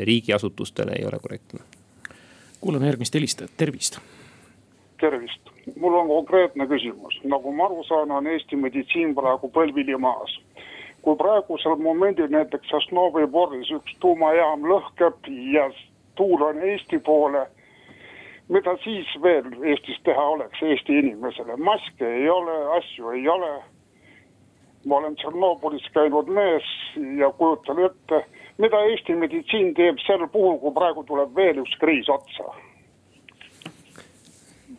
[0.09, 1.78] riigiasutustele ei ole korrektne
[2.61, 3.99] kuulame järgmist helistajat, tervist.
[5.01, 10.41] tervist, mul on konkreetne küsimus, nagu ma aru saan, on Eesti meditsiin praegu põlvili maas.
[11.03, 15.71] kui praegusel momendil näiteks Sosnovi Boris üks tuumajaam lõhkeb ja
[16.15, 17.47] tuul on Eesti poole
[18.49, 23.53] mida siis veel Eestis teha oleks Eesti inimesele, maske ei ole, asju ei ole.
[24.87, 26.67] ma olen Tšernobõlis käinud mees
[27.19, 28.23] ja kujutan ette
[28.59, 32.51] mida Eesti meditsiin teeb sel puhul, kui praegu tuleb veel üks kriis otsa?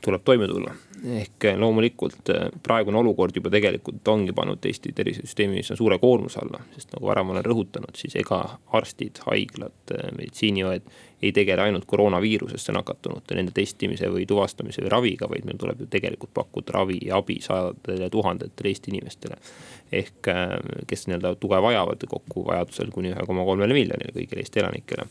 [0.04, 0.72] tuleb toime tulla,
[1.04, 6.94] ehk loomulikult eh, praegune olukord juba tegelikult ongi pannud Eesti tervisesüsteemi suure koormuse alla, sest
[6.96, 8.42] nagu varem olen rõhutanud, siis ega
[8.80, 10.90] arstid, haiglad, eh, meditsiiniõed
[11.22, 15.90] ei tegele ainult koroonaviirusesse nakatunute, nende testimise või tuvastamise või raviga, vaid meil tuleb ju
[15.92, 19.36] tegelikult pakkuda ravi ja abi sadadele tuhandetele Eesti inimestele.
[19.92, 20.28] ehk
[20.88, 25.08] kes nii-öelda tuge vajavad kokku vajadusel kuni ühe koma kolmele miljonile kõigile Eesti elanikele.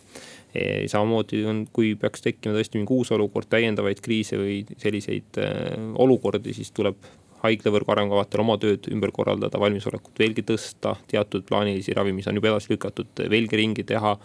[0.89, 6.55] Samamoodi on, kui peaks tekkima tõesti mingi uus olukord, täiendavaid kriise või selliseid äh, olukordi,
[6.57, 7.01] siis tuleb
[7.43, 12.51] haiglavõrgu arengukavatel oma tööd ümber korraldada, valmisolekut veelgi tõsta, teatud plaanilisi ravi, mis on juba
[12.53, 14.17] edasi lükatud, veelgi ringi teha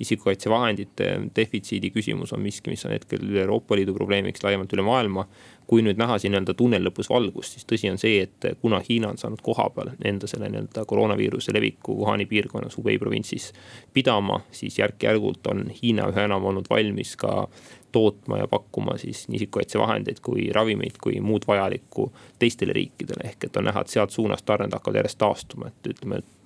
[0.00, 5.26] isikukaitsevahendite defitsiidi küsimus on miski, mis on hetkel üle Euroopa Liidu probleemiks, laiemalt üle maailma.
[5.70, 9.12] Kui nüüd näha siin nii-öelda tunneli lõpus valgust, siis tõsi on see, et kuna Hiina
[9.12, 13.52] on saanud kohapeal enda selle nii-öelda koroonaviiruse leviku Wuhani piirkonnas, Hubei provintsis
[13.94, 17.44] pidama, siis järk-järgult on Hiina üha enam olnud valmis ka
[17.92, 23.30] tootma ja pakkuma siis nii isikukaitsevahendeid kui ravimeid kui muud vajalikku teistele riikidele.
[23.30, 26.39] ehk et on näha, et sealt suunast tarned hakkavad järjest taastuma, et ütleme, et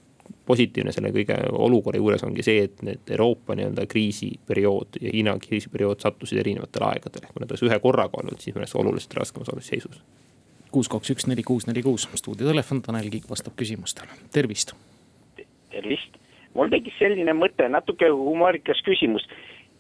[0.47, 6.05] positiivne selle kõige olukorra juures ongi see, et need Euroopa nii-öelda kriisiperiood ja Hiina kriisiperiood
[6.05, 7.29] sattusid erinevatel aegadel.
[7.31, 10.03] kui nad oleks ühe korraga olnud, siis me oleks oluliselt raskemas seisus.
[10.71, 14.75] kuus, kaks, üks, neli, kuus, neli, kuus, stuudiotelefon, Tanel Kiik vastab küsimustele, tervist.
[15.71, 16.21] tervist,
[16.55, 19.27] mul tekkis selline mõte, natuke humoorikas küsimus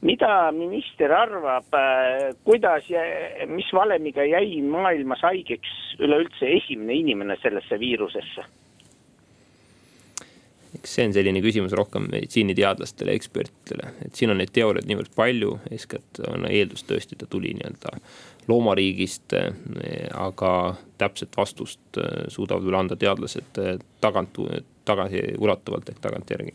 [0.05, 3.01] mida minister arvab, äh, kuidas ja
[3.49, 8.45] mis valemiga jäi maailmas haigeks üleüldse esimene inimene sellesse viirusesse?
[10.75, 15.59] Eks see on selline küsimus rohkem meditsiiniteadlastele, ekspertidele, et siin on neid teooriaid niivõrd palju,
[15.71, 17.99] eeskätt on eeldus tõesti, ta tuli nii-öelda
[18.49, 19.35] loomariigist.
[20.15, 24.39] aga täpset vastust äh, suudavad veel anda teadlased äh, tagant,
[24.85, 26.55] tagasiulatuvalt ehk tagantjärgi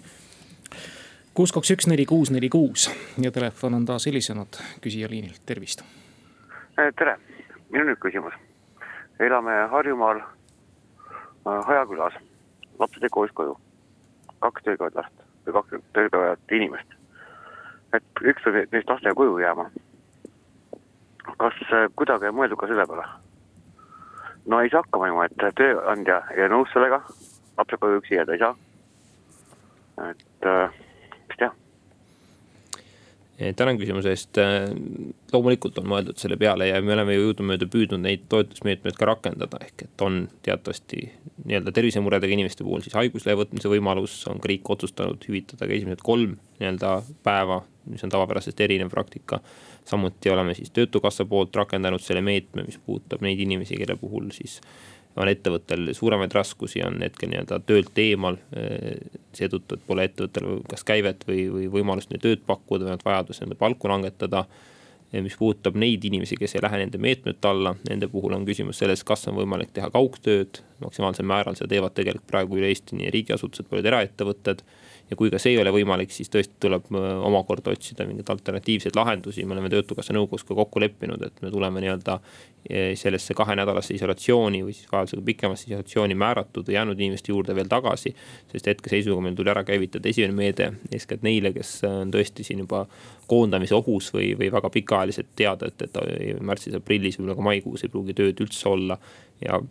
[1.34, 2.90] kuus, kaks, üks, neli, kuus, neli, kuus
[3.22, 5.84] ja telefon on taas helisenud küsija liinilt, tervist.
[6.76, 7.18] Eh, tere,
[7.72, 8.34] minu nüüd küsimus.
[9.20, 10.20] elame Harjumaal
[11.46, 12.14] Hajakülas,
[12.80, 13.56] lapsed jäid koos koju,
[14.40, 16.98] kaks töökäivat last või kaks töökäivat inimest.
[17.94, 19.70] et üks peab neist lastega koju jääma.
[21.38, 23.08] kas äh, kuidagi on mõeldud ka selle peale?
[24.46, 27.02] no ei saa hakkama niimoodi, et tööandja ei ole nõus sellega,
[27.58, 28.56] lapsed koju üksi jääda ei saa.
[30.10, 30.80] et äh,
[33.56, 34.38] tänan küsimuse eest.
[35.34, 39.62] loomulikult on mõeldud selle peale ja me oleme ju jõudumööda püüdnud neid toetusmeetmeid ka rakendada,
[39.64, 41.06] ehk et on teatavasti
[41.46, 46.04] nii-öelda tervisemuredega inimeste puhul siis haiguslehe võtmise võimalus, on ka riik otsustanud hüvitada ka esimesed
[46.04, 49.40] kolm nii-öelda päeva, mis on tavapärasest erinev praktika.
[49.90, 54.60] samuti oleme siis töötukassa poolt rakendanud selle meetme, mis puudutab neid inimesi, kelle puhul siis
[55.16, 58.38] on ettevõttel suuremaid raskusi, on hetkel nii-öelda töölt eemal.
[59.34, 63.42] seetõttu, et pole ettevõttel kas käivet või, või võimalust neile tööd pakkuda või on vajadus
[63.42, 64.46] nende palku langetada.
[65.12, 69.04] mis puudutab neid inimesi, kes ei lähe nende meetmete alla, nende puhul on küsimus selles,
[69.04, 73.66] kas on võimalik teha kaugtööd maksimaalsel määral, seda teevad tegelikult praegu üle Eesti nii riigiasutused,
[73.70, 74.62] paljud eraettevõtted
[75.10, 78.98] ja kui ka see ei ole võimalik, siis tõesti tuleb äh, omakorda otsida mingeid alternatiivseid
[78.98, 83.96] lahendusi, me oleme Töötukassa nõukogus ka kokku leppinud, et me tuleme nii-öelda äh, sellesse kahenädalasse
[83.98, 88.14] isolatsiooni või siis vajadusega pikemasse isolatsiooni määratud või jäänud inimeste juurde veel tagasi.
[88.52, 92.66] sest hetkeseisuga meil tuli ära käivitada esimene meede eeskätt neile, kes äh, on tõesti siin
[92.66, 92.86] juba
[93.30, 98.18] koondamise ohus või, või väga pikaajaliselt teada, et, et märtsis-aprillis, võib-olla ka maikuus ei pruugi
[98.18, 98.98] tööd üldse olla
[99.42, 99.62] ja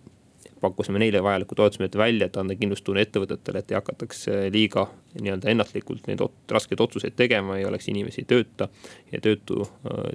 [0.61, 4.89] pakkusime neile vajaliku toetusmeetme välja, et anda kindlustunne ettevõtetele, et ei hakataks liiga
[5.21, 8.69] nii-öelda ennatlikult neid ot raskeid otsuseid tegema, ei oleks inimesi tööta
[9.13, 9.67] ja töötu,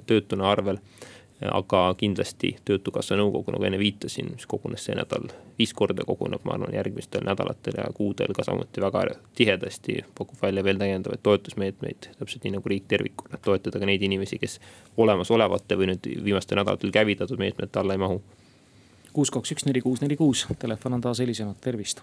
[0.06, 0.80] töötuna arvel.
[1.44, 5.26] aga kindlasti Töötukassa nõukogu, nagu enne viitasin, mis kogunes see nädal
[5.58, 9.02] viis korda, koguneb, ma arvan, järgmistel nädalatel ja kuudel ka samuti väga
[9.34, 10.04] tihedasti.
[10.18, 14.38] pakub välja veel täiendavaid toetusmeetmeid, täpselt nii nagu riik tervikuna, et toetada ka neid inimesi,
[14.38, 14.60] kes
[14.96, 18.22] olemasolevate või nüüd viimastel nädalatel käivitatud meetmete alla ei mahu
[19.14, 22.00] kuus, kaks, üks, neli, kuus, neli, kuus, telefon on taas helisenud, tervist.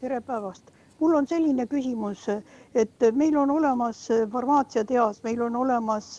[0.00, 0.68] tere päevast,
[1.00, 2.26] mul on selline küsimus,
[2.74, 6.18] et meil on olemas farmaatsiatehas, meil on olemas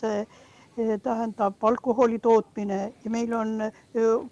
[1.02, 3.54] tähendab alkoholi tootmine ja meil on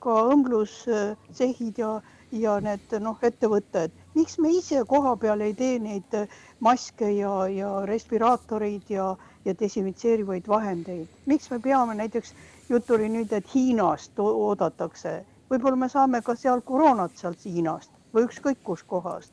[0.02, 1.92] ka õmblustsehhid ja,
[2.32, 3.94] ja need noh, ettevõtted.
[4.18, 6.20] miks me ise koha peal ei tee neid
[6.60, 9.14] maske ja, ja respiraatoreid ja,
[9.44, 12.34] ja desinfitseerivaid vahendeid, miks me peame näiteks,
[12.68, 18.28] jutt oli nüüd, et Hiinast oodatakse võib-olla me saame ka seal koroonat sealt Hiinast või
[18.28, 19.32] ükskõik kuskohast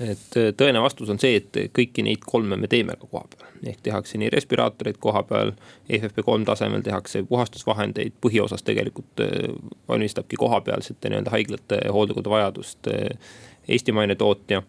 [0.00, 3.48] et äh, tõene vastus on see, et kõiki neid kolme me teeme ka koha peal,
[3.72, 5.54] ehk tehakse nii respiraatoreid koha peal,
[5.88, 9.48] FFP3 tasemel tehakse puhastusvahendeid, põhiosas tegelikult äh,
[9.88, 13.32] valmistabki kohapealsete nii-öelda haiglate hooldekodu vajadust äh,
[13.68, 14.62] eestimaine tootja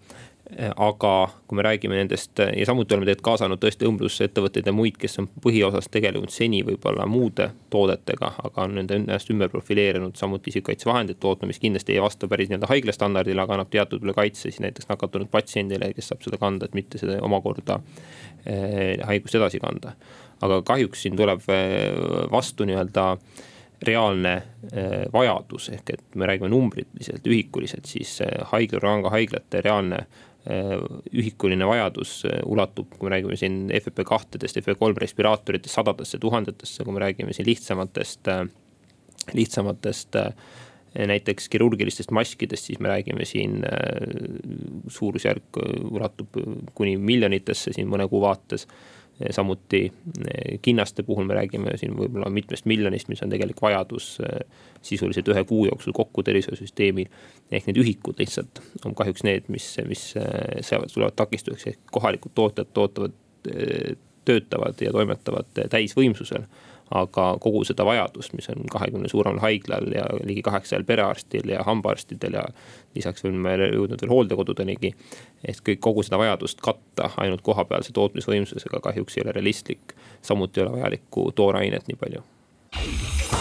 [0.56, 5.20] aga kui me räägime nendest ja samuti oleme tegelikult kaasanud tõesti õmblusettevõtteid ja muid, kes
[5.20, 11.20] on põhiosas tegelenud seni võib-olla muude toodetega, aga on nende ennast ümber profileerinud, samuti isikukaitsevahendeid
[11.20, 14.62] tootma, mis kindlasti ei vasta päris nii-öelda haigla standardile, aga annab teatud üle kaitse siis
[14.64, 17.82] näiteks nakatunud patsiendile, kes saab seda kanda, et mitte seda omakorda
[18.46, 19.98] eh, haigust edasi kanda.
[20.42, 21.44] aga kahjuks siin tuleb
[22.32, 23.18] vastu nii-öelda
[23.88, 24.32] reaalne
[25.14, 28.16] vajadus, ehk et me räägime numbriliselt, ühikuliselt, siis
[28.52, 35.76] haigla, rangahaiglate reaalne Äh, ühikuline vajadus äh, ulatub, kui me räägime siin FFP2-dest, FFP3 respiraatoritest
[35.76, 38.46] sadadesse tuhandetesse, kui me räägime siin lihtsamatest, äh,
[39.34, 40.16] lihtsamatest
[40.98, 43.60] näiteks kirurgilistest maskidest, siis me räägime siin
[44.90, 45.60] suurusjärk
[45.92, 46.40] ulatub
[46.74, 48.66] kuni miljonitesse siin mõne kuu vaates
[49.32, 49.92] samuti
[50.28, 54.44] eh, kinnaste puhul me räägime siin võib-olla mitmest miljonist, mis on tegelik vajadus eh,
[54.86, 57.10] sisuliselt ühe kuu jooksul kokku tervishoiusüsteemil.
[57.52, 62.36] ehk need ühikud lihtsalt on kahjuks need, mis, mis eh, seavad, tulevad takistuseks, ehk kohalikud
[62.36, 63.16] tootjad tootavad,
[64.28, 66.44] töötavad ja toimetavad täisvõimsusel
[66.92, 72.40] aga kogu seda vajadust, mis on kahekümne suuremal haiglal ja ligi kaheksasajal perearstil ja hambaarstidel
[72.40, 72.46] ja
[72.96, 74.94] lisaks oleme jõudnud veel hooldekodudenigi.
[75.46, 79.96] et kõik, kogu seda vajadust katta ainult kohapealse tootmisvõimsusega kahjuks ei ole realistlik.
[80.22, 82.24] samuti ei ole vajalikku toorainet nii palju.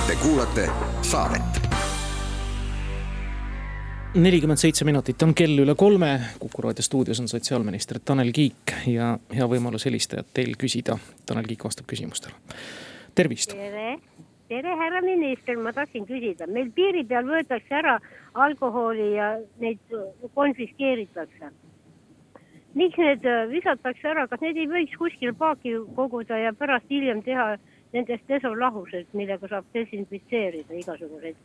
[0.07, 0.71] Te kuulate
[1.03, 1.67] saadet
[4.17, 6.21] nelikümmend seitse minutit on kell üle kolme.
[6.39, 10.99] kuku raadio stuudios on sotsiaalminister Tanel Kiik ja hea võimalus helistajat teil küsida.
[11.27, 12.35] Tanel Kiik vastab küsimustele
[13.17, 13.53] tervist.
[13.57, 13.99] tere,
[14.49, 17.97] tere, härra minister, ma tahtsin küsida, meil piiri peal võetakse ära
[18.47, 19.31] alkoholi ja
[19.63, 19.97] neid
[20.35, 21.53] konfiskeeritakse.
[22.77, 27.23] miks need äh, visatakse ära, kas need ei võiks kuskil paaki koguda ja pärast hiljem
[27.25, 27.55] teha
[27.93, 31.39] nendest desolahused, millega saab desinfitseerida igasuguseid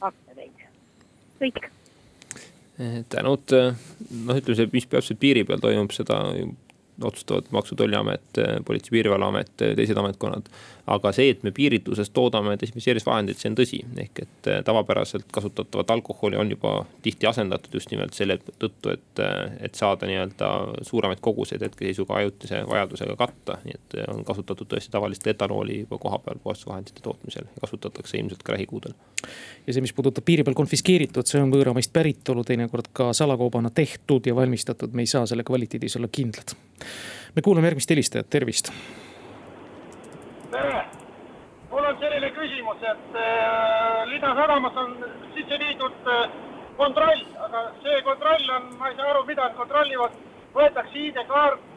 [0.00, 0.68] baktereid,
[1.40, 1.64] kõik.
[3.10, 6.20] Tänud, noh, ütleme see, mis peab seal piiri peal toimub, seda
[7.02, 8.20] otsustavad Maksu- ja Tolliamet,
[8.64, 10.42] Politsei- ja Piirivalveamet, teised ametkonnad.
[10.86, 16.36] aga see, et me piiritluses toodame desinfitseerimisvahendeid, see on tõsi, ehk et tavapäraselt kasutatavat alkoholi
[16.36, 19.22] on juba tihti asendatud just nimelt selle tõttu, et,
[19.64, 20.50] et saada nii-öelda
[20.84, 23.56] suuremaid koguseid hetkeseisuga ajutise vajadusega katta.
[23.64, 28.52] nii et on kasutatud tõesti tavalist etanooli juba kohapeal puhastusvahendite tootmisel ja kasutatakse ilmselt ka
[28.52, 28.92] lähikuudel.
[29.66, 34.26] ja see, mis puudutab piiri peal konfiskeeritud, see on võõramaist päritolu, teinekord ka salakaubana tehtud
[34.26, 36.56] ja valmistatud, me ei saa selle kvaliteedis olla kindlad.
[37.34, 38.72] Me kuulame järgmist helistajat, tervist.
[40.50, 40.84] tere,
[41.70, 44.96] mul on selline küsimus, et äh, Linasadamas on
[45.34, 46.30] sisse viidud äh,
[46.76, 50.18] kontroll, aga see kontroll on, ma ei saa aru, mida kontrollivad,
[50.54, 51.70] võetakse ID-kaart,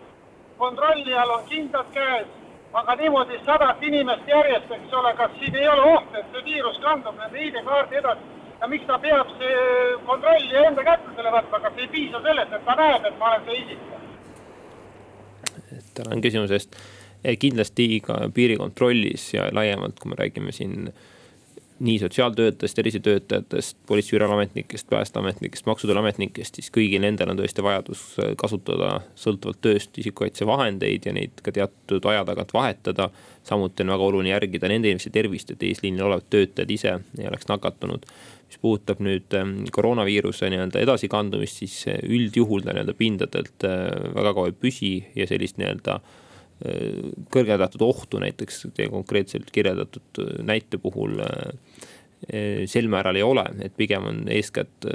[0.57, 2.29] kontrolli all on kindlad käes,
[2.73, 6.81] aga niimoodi sadat inimest järjest, eks ole, kas siin ei ole oht, et see viirus
[6.85, 9.57] kandub nende ID-kaardi edasi ja miks ta peab see
[10.05, 13.63] kontrolli enda kätlusele võtma, kas ei piisa sellest, et ta näeb, et ma olen see
[13.63, 13.83] isik?
[15.97, 16.79] Tänan küsimuse eest.
[17.39, 20.91] kindlasti ka piirikontrollis ja laiemalt, kui me räägime siin
[21.79, 28.03] nii sotsiaaltöötajatest, tervisetöötajatest, politsei- ja piirivalveametnikest, päästeametnikest, maksutuluametnikest, siis kõigil nendel on tõesti vajadus
[28.37, 33.09] kasutada sõltuvalt tööst isikukaitsevahendeid ja neid ka teatud aja tagant vahetada.
[33.43, 37.47] samuti on väga oluline järgida nende inimeste tervist, et eesliinil olevad töötajad ise ei oleks
[37.47, 38.05] nakatunud
[38.47, 44.33] mis puudutab nüüd ähm, koroonaviiruse nii-öelda edasikandumist, siis äh, üldjuhul ta nii-öelda pindadelt äh, väga
[44.37, 51.19] kaua ei püsi ja sellist nii-öelda äh, kõrgendatud ohtu näiteks teie konkreetselt kirjeldatud näite puhul
[52.65, 54.87] sel määral ei ole, et pigem on eeskätt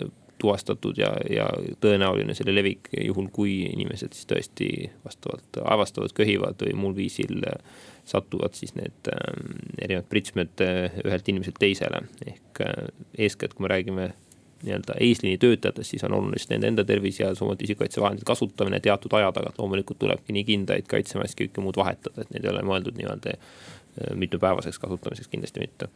[0.43, 1.45] tuvastatud ja, ja
[1.79, 4.71] tõenäoline selle levik, juhul kui inimesed siis tõesti
[5.05, 7.45] vastavalt avastavad, köhivad või muul viisil
[8.05, 12.03] satuvad siis need ähm, erinevad pritsmed äh, ühelt inimeselt teisele.
[12.27, 12.87] ehk äh,
[13.19, 14.13] eeskätt, kui me räägime
[14.63, 19.13] nii-öelda eesliini töötajatest, siis on oluline just nende enda tervis ja samuti isikukaitsevahendite kasutamine teatud
[19.13, 19.59] aja tagant.
[19.59, 24.15] loomulikult tulebki nii kindaid, kaitsemaske, kõike muud vahetada, et need ei ole mõeldud nii-öelda äh,
[24.15, 25.89] mitmepäevaseks kasutamiseks kindlasti mitte.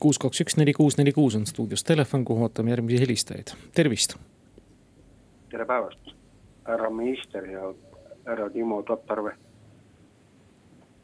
[0.00, 4.16] kuus, kaks, üks, neli, kuus, neli, kuus on stuudios telefon, kuhu ootame järgmisi helistajaid, tervist.
[5.50, 6.14] tere päevast,
[6.66, 7.74] härra minister ja
[8.26, 9.34] härra Timo Tatarve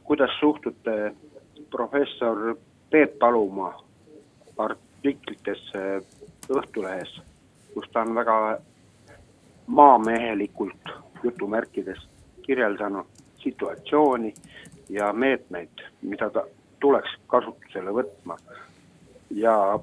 [0.05, 1.15] kuidas suhtute
[1.71, 2.57] professor
[2.91, 3.85] Peep Palumaa
[4.59, 6.03] artiklitesse
[6.53, 7.11] Õhtulehes,
[7.75, 8.59] kus ta on väga
[9.67, 12.03] maamehelikult jutumärkides
[12.43, 13.07] kirjeldanud
[13.41, 14.35] situatsiooni
[14.89, 16.45] ja meetmeid, mida ta
[16.81, 18.37] tuleks kasutusele võtma.
[19.31, 19.79] ja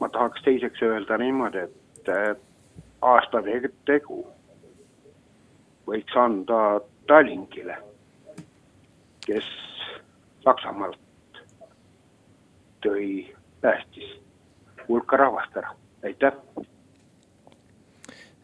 [0.00, 2.10] ma tahaks teiseks öelda niimoodi, et
[3.02, 3.42] aasta
[3.84, 4.26] tegu
[5.86, 7.78] võiks anda Tallinkile
[9.26, 9.46] kes
[10.42, 10.98] Saksamaalt
[12.82, 13.30] tõi,
[13.62, 14.16] päästis
[14.88, 16.34] hulka rahvast ära, aitäh!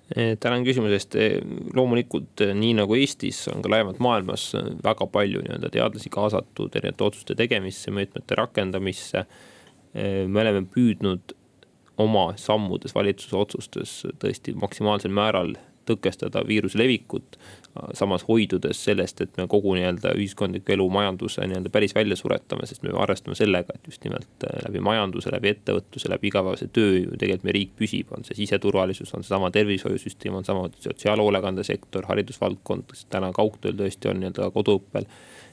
[0.09, 1.41] E, tänan küsimuse eest, e,
[1.77, 4.47] loomulikult e, nii nagu Eestis on ka laiemalt maailmas
[4.85, 9.27] väga palju nii-öelda teadlasi kaasatud erinevate otsuste tegemisse, meetmete rakendamisse.
[10.29, 11.33] me oleme püüdnud
[11.99, 15.55] oma sammudes, valitsuse otsustes tõesti maksimaalsel määral
[15.89, 17.39] tõkestada viiruse levikut.
[17.95, 22.83] samas hoidudes sellest, et me kogu nii-öelda ühiskondliku elu, majanduse nii-öelda päris välja suretame, sest
[22.83, 27.15] me arvestame sellega, et just nimelt äh, läbi majanduse, läbi ettevõtluse, läbi igapäevase töö ju
[27.15, 33.07] tegelikult meie riik püsib, on see siseturvalisus, on seesama tervishoiusüsteem, on samamoodi sotsiaalhoolekandesektor, haridusvaldkond, kes
[33.15, 35.07] täna kaugtööl tõesti on nii-öelda koduõppel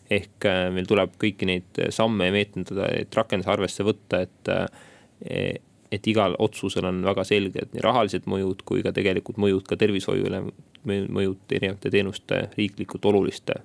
[0.09, 5.61] ehk äh, meil tuleb kõiki neid samme ja meetmeid, et rakenduse arvesse võtta, et äh,
[5.95, 10.41] et igal otsusel on väga selged nii rahalised mõjud kui ka tegelikult mõjud ka tervishoiule,
[10.85, 13.61] mõjud erinevate teenuste riiklikult oluliste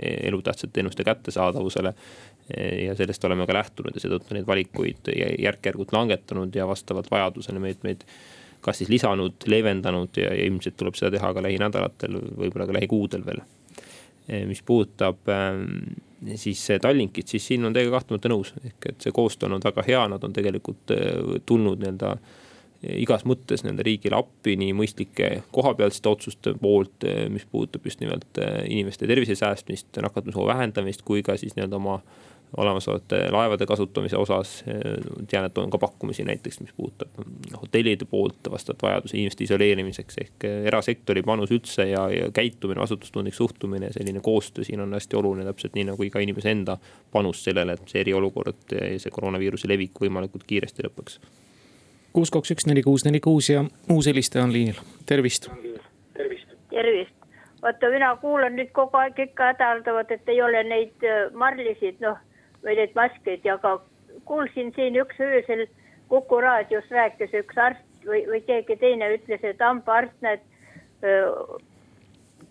[0.00, 1.94] elutähtsate teenuste kättesaadavusele.
[2.86, 8.02] ja sellest oleme ka lähtunud ja seetõttu neid valikuid järk-järgult langetanud ja vastavalt vajadusele meetmeid
[8.60, 13.24] kas siis lisanud, leevendanud ja, ja ilmselt tuleb seda teha ka lähinädalatel, võib-olla ka lähikuudel
[13.26, 13.42] veel.
[14.46, 15.94] mis puudutab ähm,
[16.34, 19.84] siis Tallinkit, siis siin on teiega kahtlemata nõus, ehk et see koostöö on olnud väga
[19.86, 25.30] hea, nad on tegelikult äh, tulnud nii-öelda äh, igas mõttes nende riigile appi nii mõistlike
[25.54, 31.36] kohapealsete otsuste poolt, äh, mis puudutab just nimelt inimeste tervise säästmist, nakatumisohu vähendamist, kui ka
[31.40, 32.00] siis nii-öelda oma
[32.56, 34.64] olemasolevate laevade kasutamise osas.
[35.30, 37.08] tean, et on ka pakkumisi näiteks, mis puudutab
[37.62, 43.92] hotellide poolt vastavat vajaduse inimeste isoleerimiseks ehk erasektori panus üldse ja, ja käitumine, vastutustundlik suhtumine,
[43.92, 46.76] selline koostöö siin on hästi oluline, täpselt nii nagu iga inimese enda
[47.12, 51.20] panus sellele, et see eriolukord ja see koroonaviiruse levik võimalikult kiiresti lõpeks.
[52.12, 55.48] kuus, kaks, üks, neli, kuus, neli, kuus ja uus helistaja on liinil, tervist.
[56.14, 56.52] tervist.
[56.70, 57.16] tervist
[57.62, 62.18] vaata, mina kuulan nüüd kogu aeg ikka hädaldavad, et ei ole neid marlisid, noh
[62.64, 63.78] või neid maskeid ja ka
[64.24, 65.66] kuulsin siin üks öösel
[66.12, 70.42] Kuku raadios rääkis üks arst või, või keegi teine ütles, et hambaarst, näed,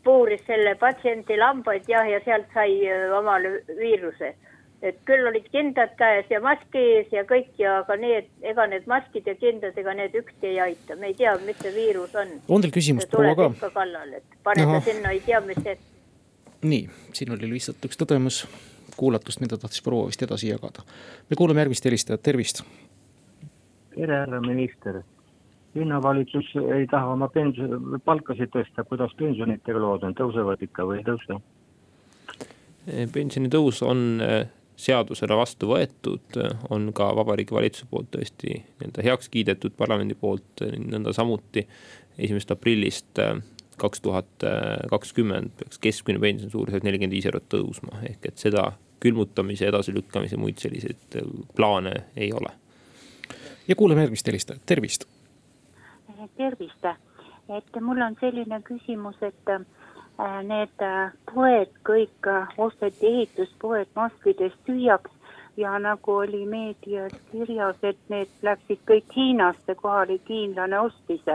[0.04, 2.74] puuris selle patsiendi lambaid jah, ja sealt sai
[3.18, 4.34] omale viiruse.
[4.82, 8.88] et küll olid kindad käes ja mask ees ja kõik ja aga need, ega need
[8.90, 12.32] maskid ja kindad, ega need ükski ei aita, me ei tea, mis see viirus on.
[12.50, 13.52] on teil küsimus proua ka?
[13.54, 15.78] ikka kallale, et pane ta sinna, ei tea, mis see.
[16.66, 18.42] nii, siin oli lihtsalt üks tõdemus
[18.98, 20.84] kuulatust, mida tahtis proua vist edasi jagada.
[21.30, 22.64] me kuulame järgmist helistajat, tervist.
[23.96, 25.02] tere, härra minister
[25.76, 31.08] linnavalitsus ei taha oma pension, palkasid tõsta, kuidas pensionitega lood on, tõusevad ikka või ei
[31.08, 31.40] tõuse?
[33.14, 34.48] pensionitõus on eh,
[34.82, 36.38] seadusena vastu võetud,
[36.74, 41.68] on ka Vabariigi Valitsuse poolt tõesti nii-öelda heaks kiidetud, parlamendi poolt nõnda samuti.
[42.18, 43.38] esimesest aprillist eh,
[43.82, 44.46] kaks tuhat
[44.90, 48.68] kakskümmend peaks keskmine pension suuruselt nelikümmend viis eurot tõusma, ehk et seda
[49.02, 52.54] külmutamise, edasilükkamise, muid selliseid eh, plaane ei ole.
[53.68, 55.08] ja kuulame järgmist helistajat, tervist
[56.38, 56.86] tervist.
[57.50, 59.62] et mul on selline küsimus, et äh,
[60.44, 60.84] need
[61.34, 65.12] poed kõik osteti, ehituspoed maskidest tühjaks
[65.58, 71.26] ja nagu oli meedias kirjas, et need läksid kõik Hiinasse, kohalik hiinlane ostis.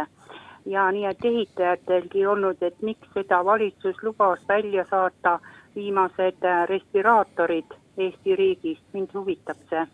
[0.67, 5.39] Ja nii, et ehitajatelgi olnud, et miks seda valitsus lubas välja saata
[5.77, 9.87] viimased respiraatorid Eesti riigist, mind huvitab see.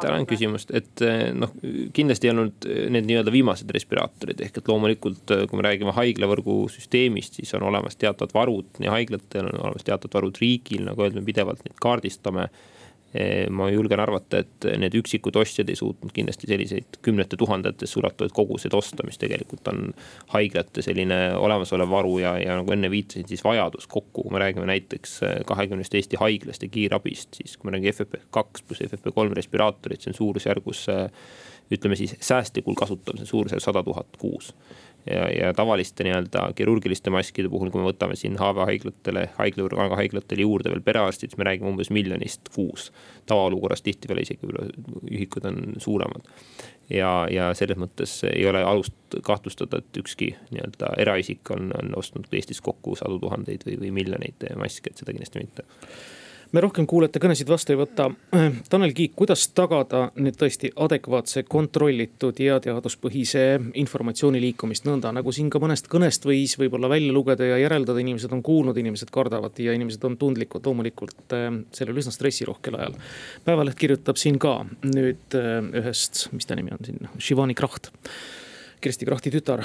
[0.00, 1.50] tänan küsimust, et eh, noh,
[1.92, 5.92] kindlasti ei olnud eh, need nii-öelda viimased respiraatorid, ehk et loomulikult, eh, kui me räägime
[5.96, 11.04] haiglavõrgu süsteemist, siis on olemas teatavad varud nii haiglatel, on olemas teatavad varud riigil, nagu
[11.04, 12.48] öeldud, me pidevalt neid kaardistame.
[12.48, 12.75] Eh,
[13.50, 18.74] ma julgen arvata, et need üksikud ostjad ei suutnud kindlasti selliseid kümnete tuhandetesse ulatuvaid koguseid
[18.76, 19.90] osta, mis tegelikult on
[20.34, 24.68] haiglate selline olemasolev varu ja, ja nagu enne viitasin, siis vajadus kokku, kui me räägime
[24.70, 30.14] näiteks kahekümnest Eesti haiglast ja kiirabist, siis kui me räägime FFP2 pluss FFP3 respiraatorit, see
[30.14, 30.86] on suurusjärgus
[31.72, 34.52] ütleme siis säästlikul kasutamisel suurusjärgus sada tuhat kuus
[35.10, 40.72] ja, ja tavaliste nii-öelda kirurgiliste maskide puhul, kui me võtame siin HV-haiglatele, haiglavõrgu haiglatele juurde
[40.72, 42.90] veel perearstid, siis me räägime umbes miljonist kuus.
[43.26, 44.50] tavaolukorras tihtipeale isegi
[45.10, 46.26] ühikud on suuremad.
[46.90, 52.26] ja, ja selles mõttes ei ole alust kahtlustada, et ükski nii-öelda eraisik on, on ostnud
[52.32, 55.66] Eestis kokku sadu tuhandeid või, või miljoneid maske, et seda kindlasti mitte
[56.52, 58.08] me rohkem kuulajate kõnesid vastu ei võta.
[58.70, 63.44] Tanel Kiik, kuidas tagada nüüd tõesti adekvaatse, kontrollitud ja teaduspõhise
[63.82, 68.32] informatsiooni liikumist nõnda, nagu siin ka mõnest kõnest võis võib-olla välja lugeda ja järeldada, inimesed
[68.36, 72.96] on kuulnud, inimesed kardavad ja inimesed on tundlikud loomulikult äh, sellel üsna stressirohkel ajal.
[73.44, 77.92] päevaleht kirjutab siin ka nüüd äh, ühest, mis ta nimi on siin, Shivani Kraht
[78.80, 79.62] Kersti Krahti tütar.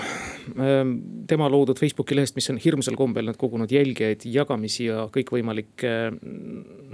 [0.56, 0.94] Ehm,
[1.28, 5.92] tema loodud Facebooki lehest, mis on hirmsal kombel nüüd kogunud jälgijaid, jagamisi ja kõikvõimalikke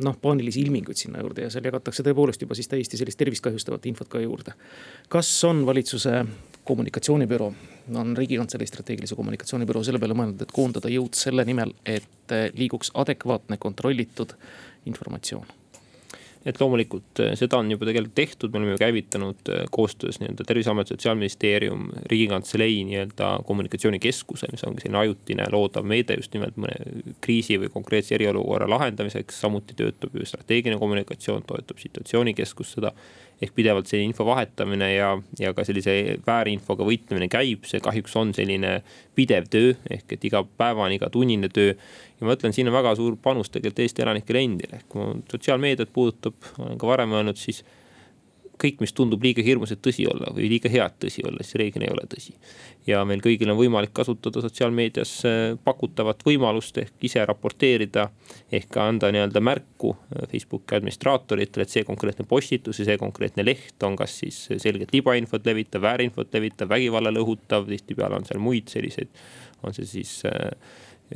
[0.04, 3.86] noh, paanilisi ilminguid sinna juurde ja seal jagatakse tõepoolest juba siis täiesti sellist tervist kahjustavat
[3.90, 4.56] infot ka juurde.
[5.10, 6.24] kas on valitsuse
[6.68, 7.54] kommunikatsioonibüroo,
[7.96, 13.58] on riigikantselei strateegilise kommunikatsioonibüroo selle peale mõelnud, et koondada jõud selle nimel, et liiguks adekvaatne,
[13.62, 14.34] kontrollitud
[14.90, 15.48] informatsioon
[16.48, 20.46] et loomulikult äh, seda on juba tegelikult tehtud, me oleme ju käivitanud äh, koostöös nii-öelda
[20.48, 26.78] Terviseamet, Sotsiaalministeerium, Riigikantselei nii-öelda kommunikatsioonikeskuse, mis ongi selline ajutine loodav meede just nimelt mõne
[27.22, 29.42] kriisi või konkreetse eriolukorra lahendamiseks.
[29.44, 32.94] samuti töötab ju strateegiline kommunikatsioon, toetab situatsioonikeskus seda
[33.42, 35.94] ehk pidevalt selline info vahetamine ja, ja ka sellise
[36.26, 38.80] väärinfoga võitlemine käib, see kahjuks on selline
[39.18, 41.76] pidev töö ehk et igapäevane, igatunnine töö.
[42.18, 46.50] ja ma ütlen, siin on väga suur panus tegelikult Eesti elanikele endile, kui sotsiaalmeediat puudutab,
[46.58, 47.62] olen ka varem öelnud, siis
[48.62, 51.60] kõik, mis tundub liiga hirmus, et tõsi olla või liiga hea, et tõsi olla, siis
[51.62, 52.34] reeglina ei ole tõsi.
[52.88, 58.10] ja meil kõigil on võimalik kasutada sotsiaalmeedias äh, pakutavat võimalust ehk ise raporteerida.
[58.52, 63.84] ehk anda nii-öelda märku äh, Facebooki administraatoritele, et see konkreetne postitus ja see konkreetne leht
[63.84, 69.10] on kas siis selgelt libainfot levitav, väärinfot levitav, vägivallale õhutav, tihtipeale on seal muid selliseid,
[69.64, 70.52] on see siis äh,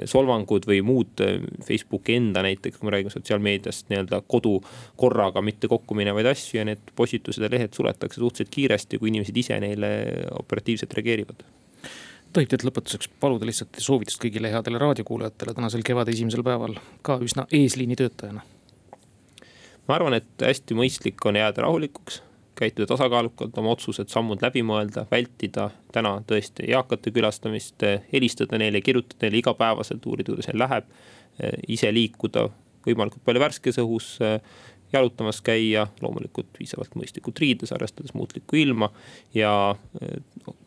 [0.05, 5.97] solvangud või muud äh, Facebooki enda näiteks, kui me räägime sotsiaalmeediast nii-öelda kodukorraga mitte kokku
[5.97, 9.91] minevaid asju ja need postitused ja lehed suletakse suhteliselt kiiresti, kui inimesed ise neile
[10.39, 11.43] operatiivselt reageerivad
[12.31, 17.43] tohib teilt lõpetuseks paluda lihtsalt soovitust kõigile headele raadiokuulajatele tänasel kevade esimesel päeval ka üsna
[17.51, 18.45] eesliini töötajana?
[19.87, 22.21] ma arvan, et hästi mõistlik on jääda rahulikuks
[22.55, 29.25] käituda tasakaalukalt, oma otsused, sammud läbi mõelda, vältida täna tõesti eakate külastamist, helistada neile, kirjutada
[29.25, 30.91] neile igapäevaselt, uurida, kuidas neil läheb.
[31.67, 32.49] ise liikuda
[32.85, 34.19] võimalikult palju värskes õhus,
[34.93, 38.91] jalutamas käia, loomulikult piisavalt mõistlikult riides, arvestades muutlikku ilma
[39.33, 39.75] ja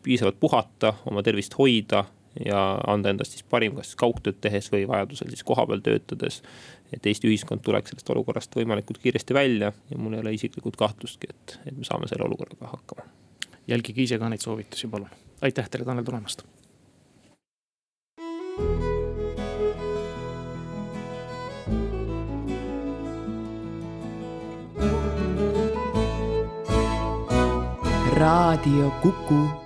[0.03, 2.05] piisavalt puhata, oma tervist hoida
[2.45, 6.41] ja anda endast siis parim, kas kaugtööd tehes või vajadusel siis kohapeal töötades
[6.93, 11.29] et Eesti ühiskond tuleks sellest olukorrast võimalikult kiiresti välja ja mul ei ole isiklikult kahtlustki,
[11.29, 13.07] et, et me saame selle olukorraga hakkama.
[13.67, 15.09] jälgige ise ka neid soovitusi, palun.
[15.41, 16.45] aitäh teile, Tanel, tulemast.
[28.15, 29.64] raadio Kuku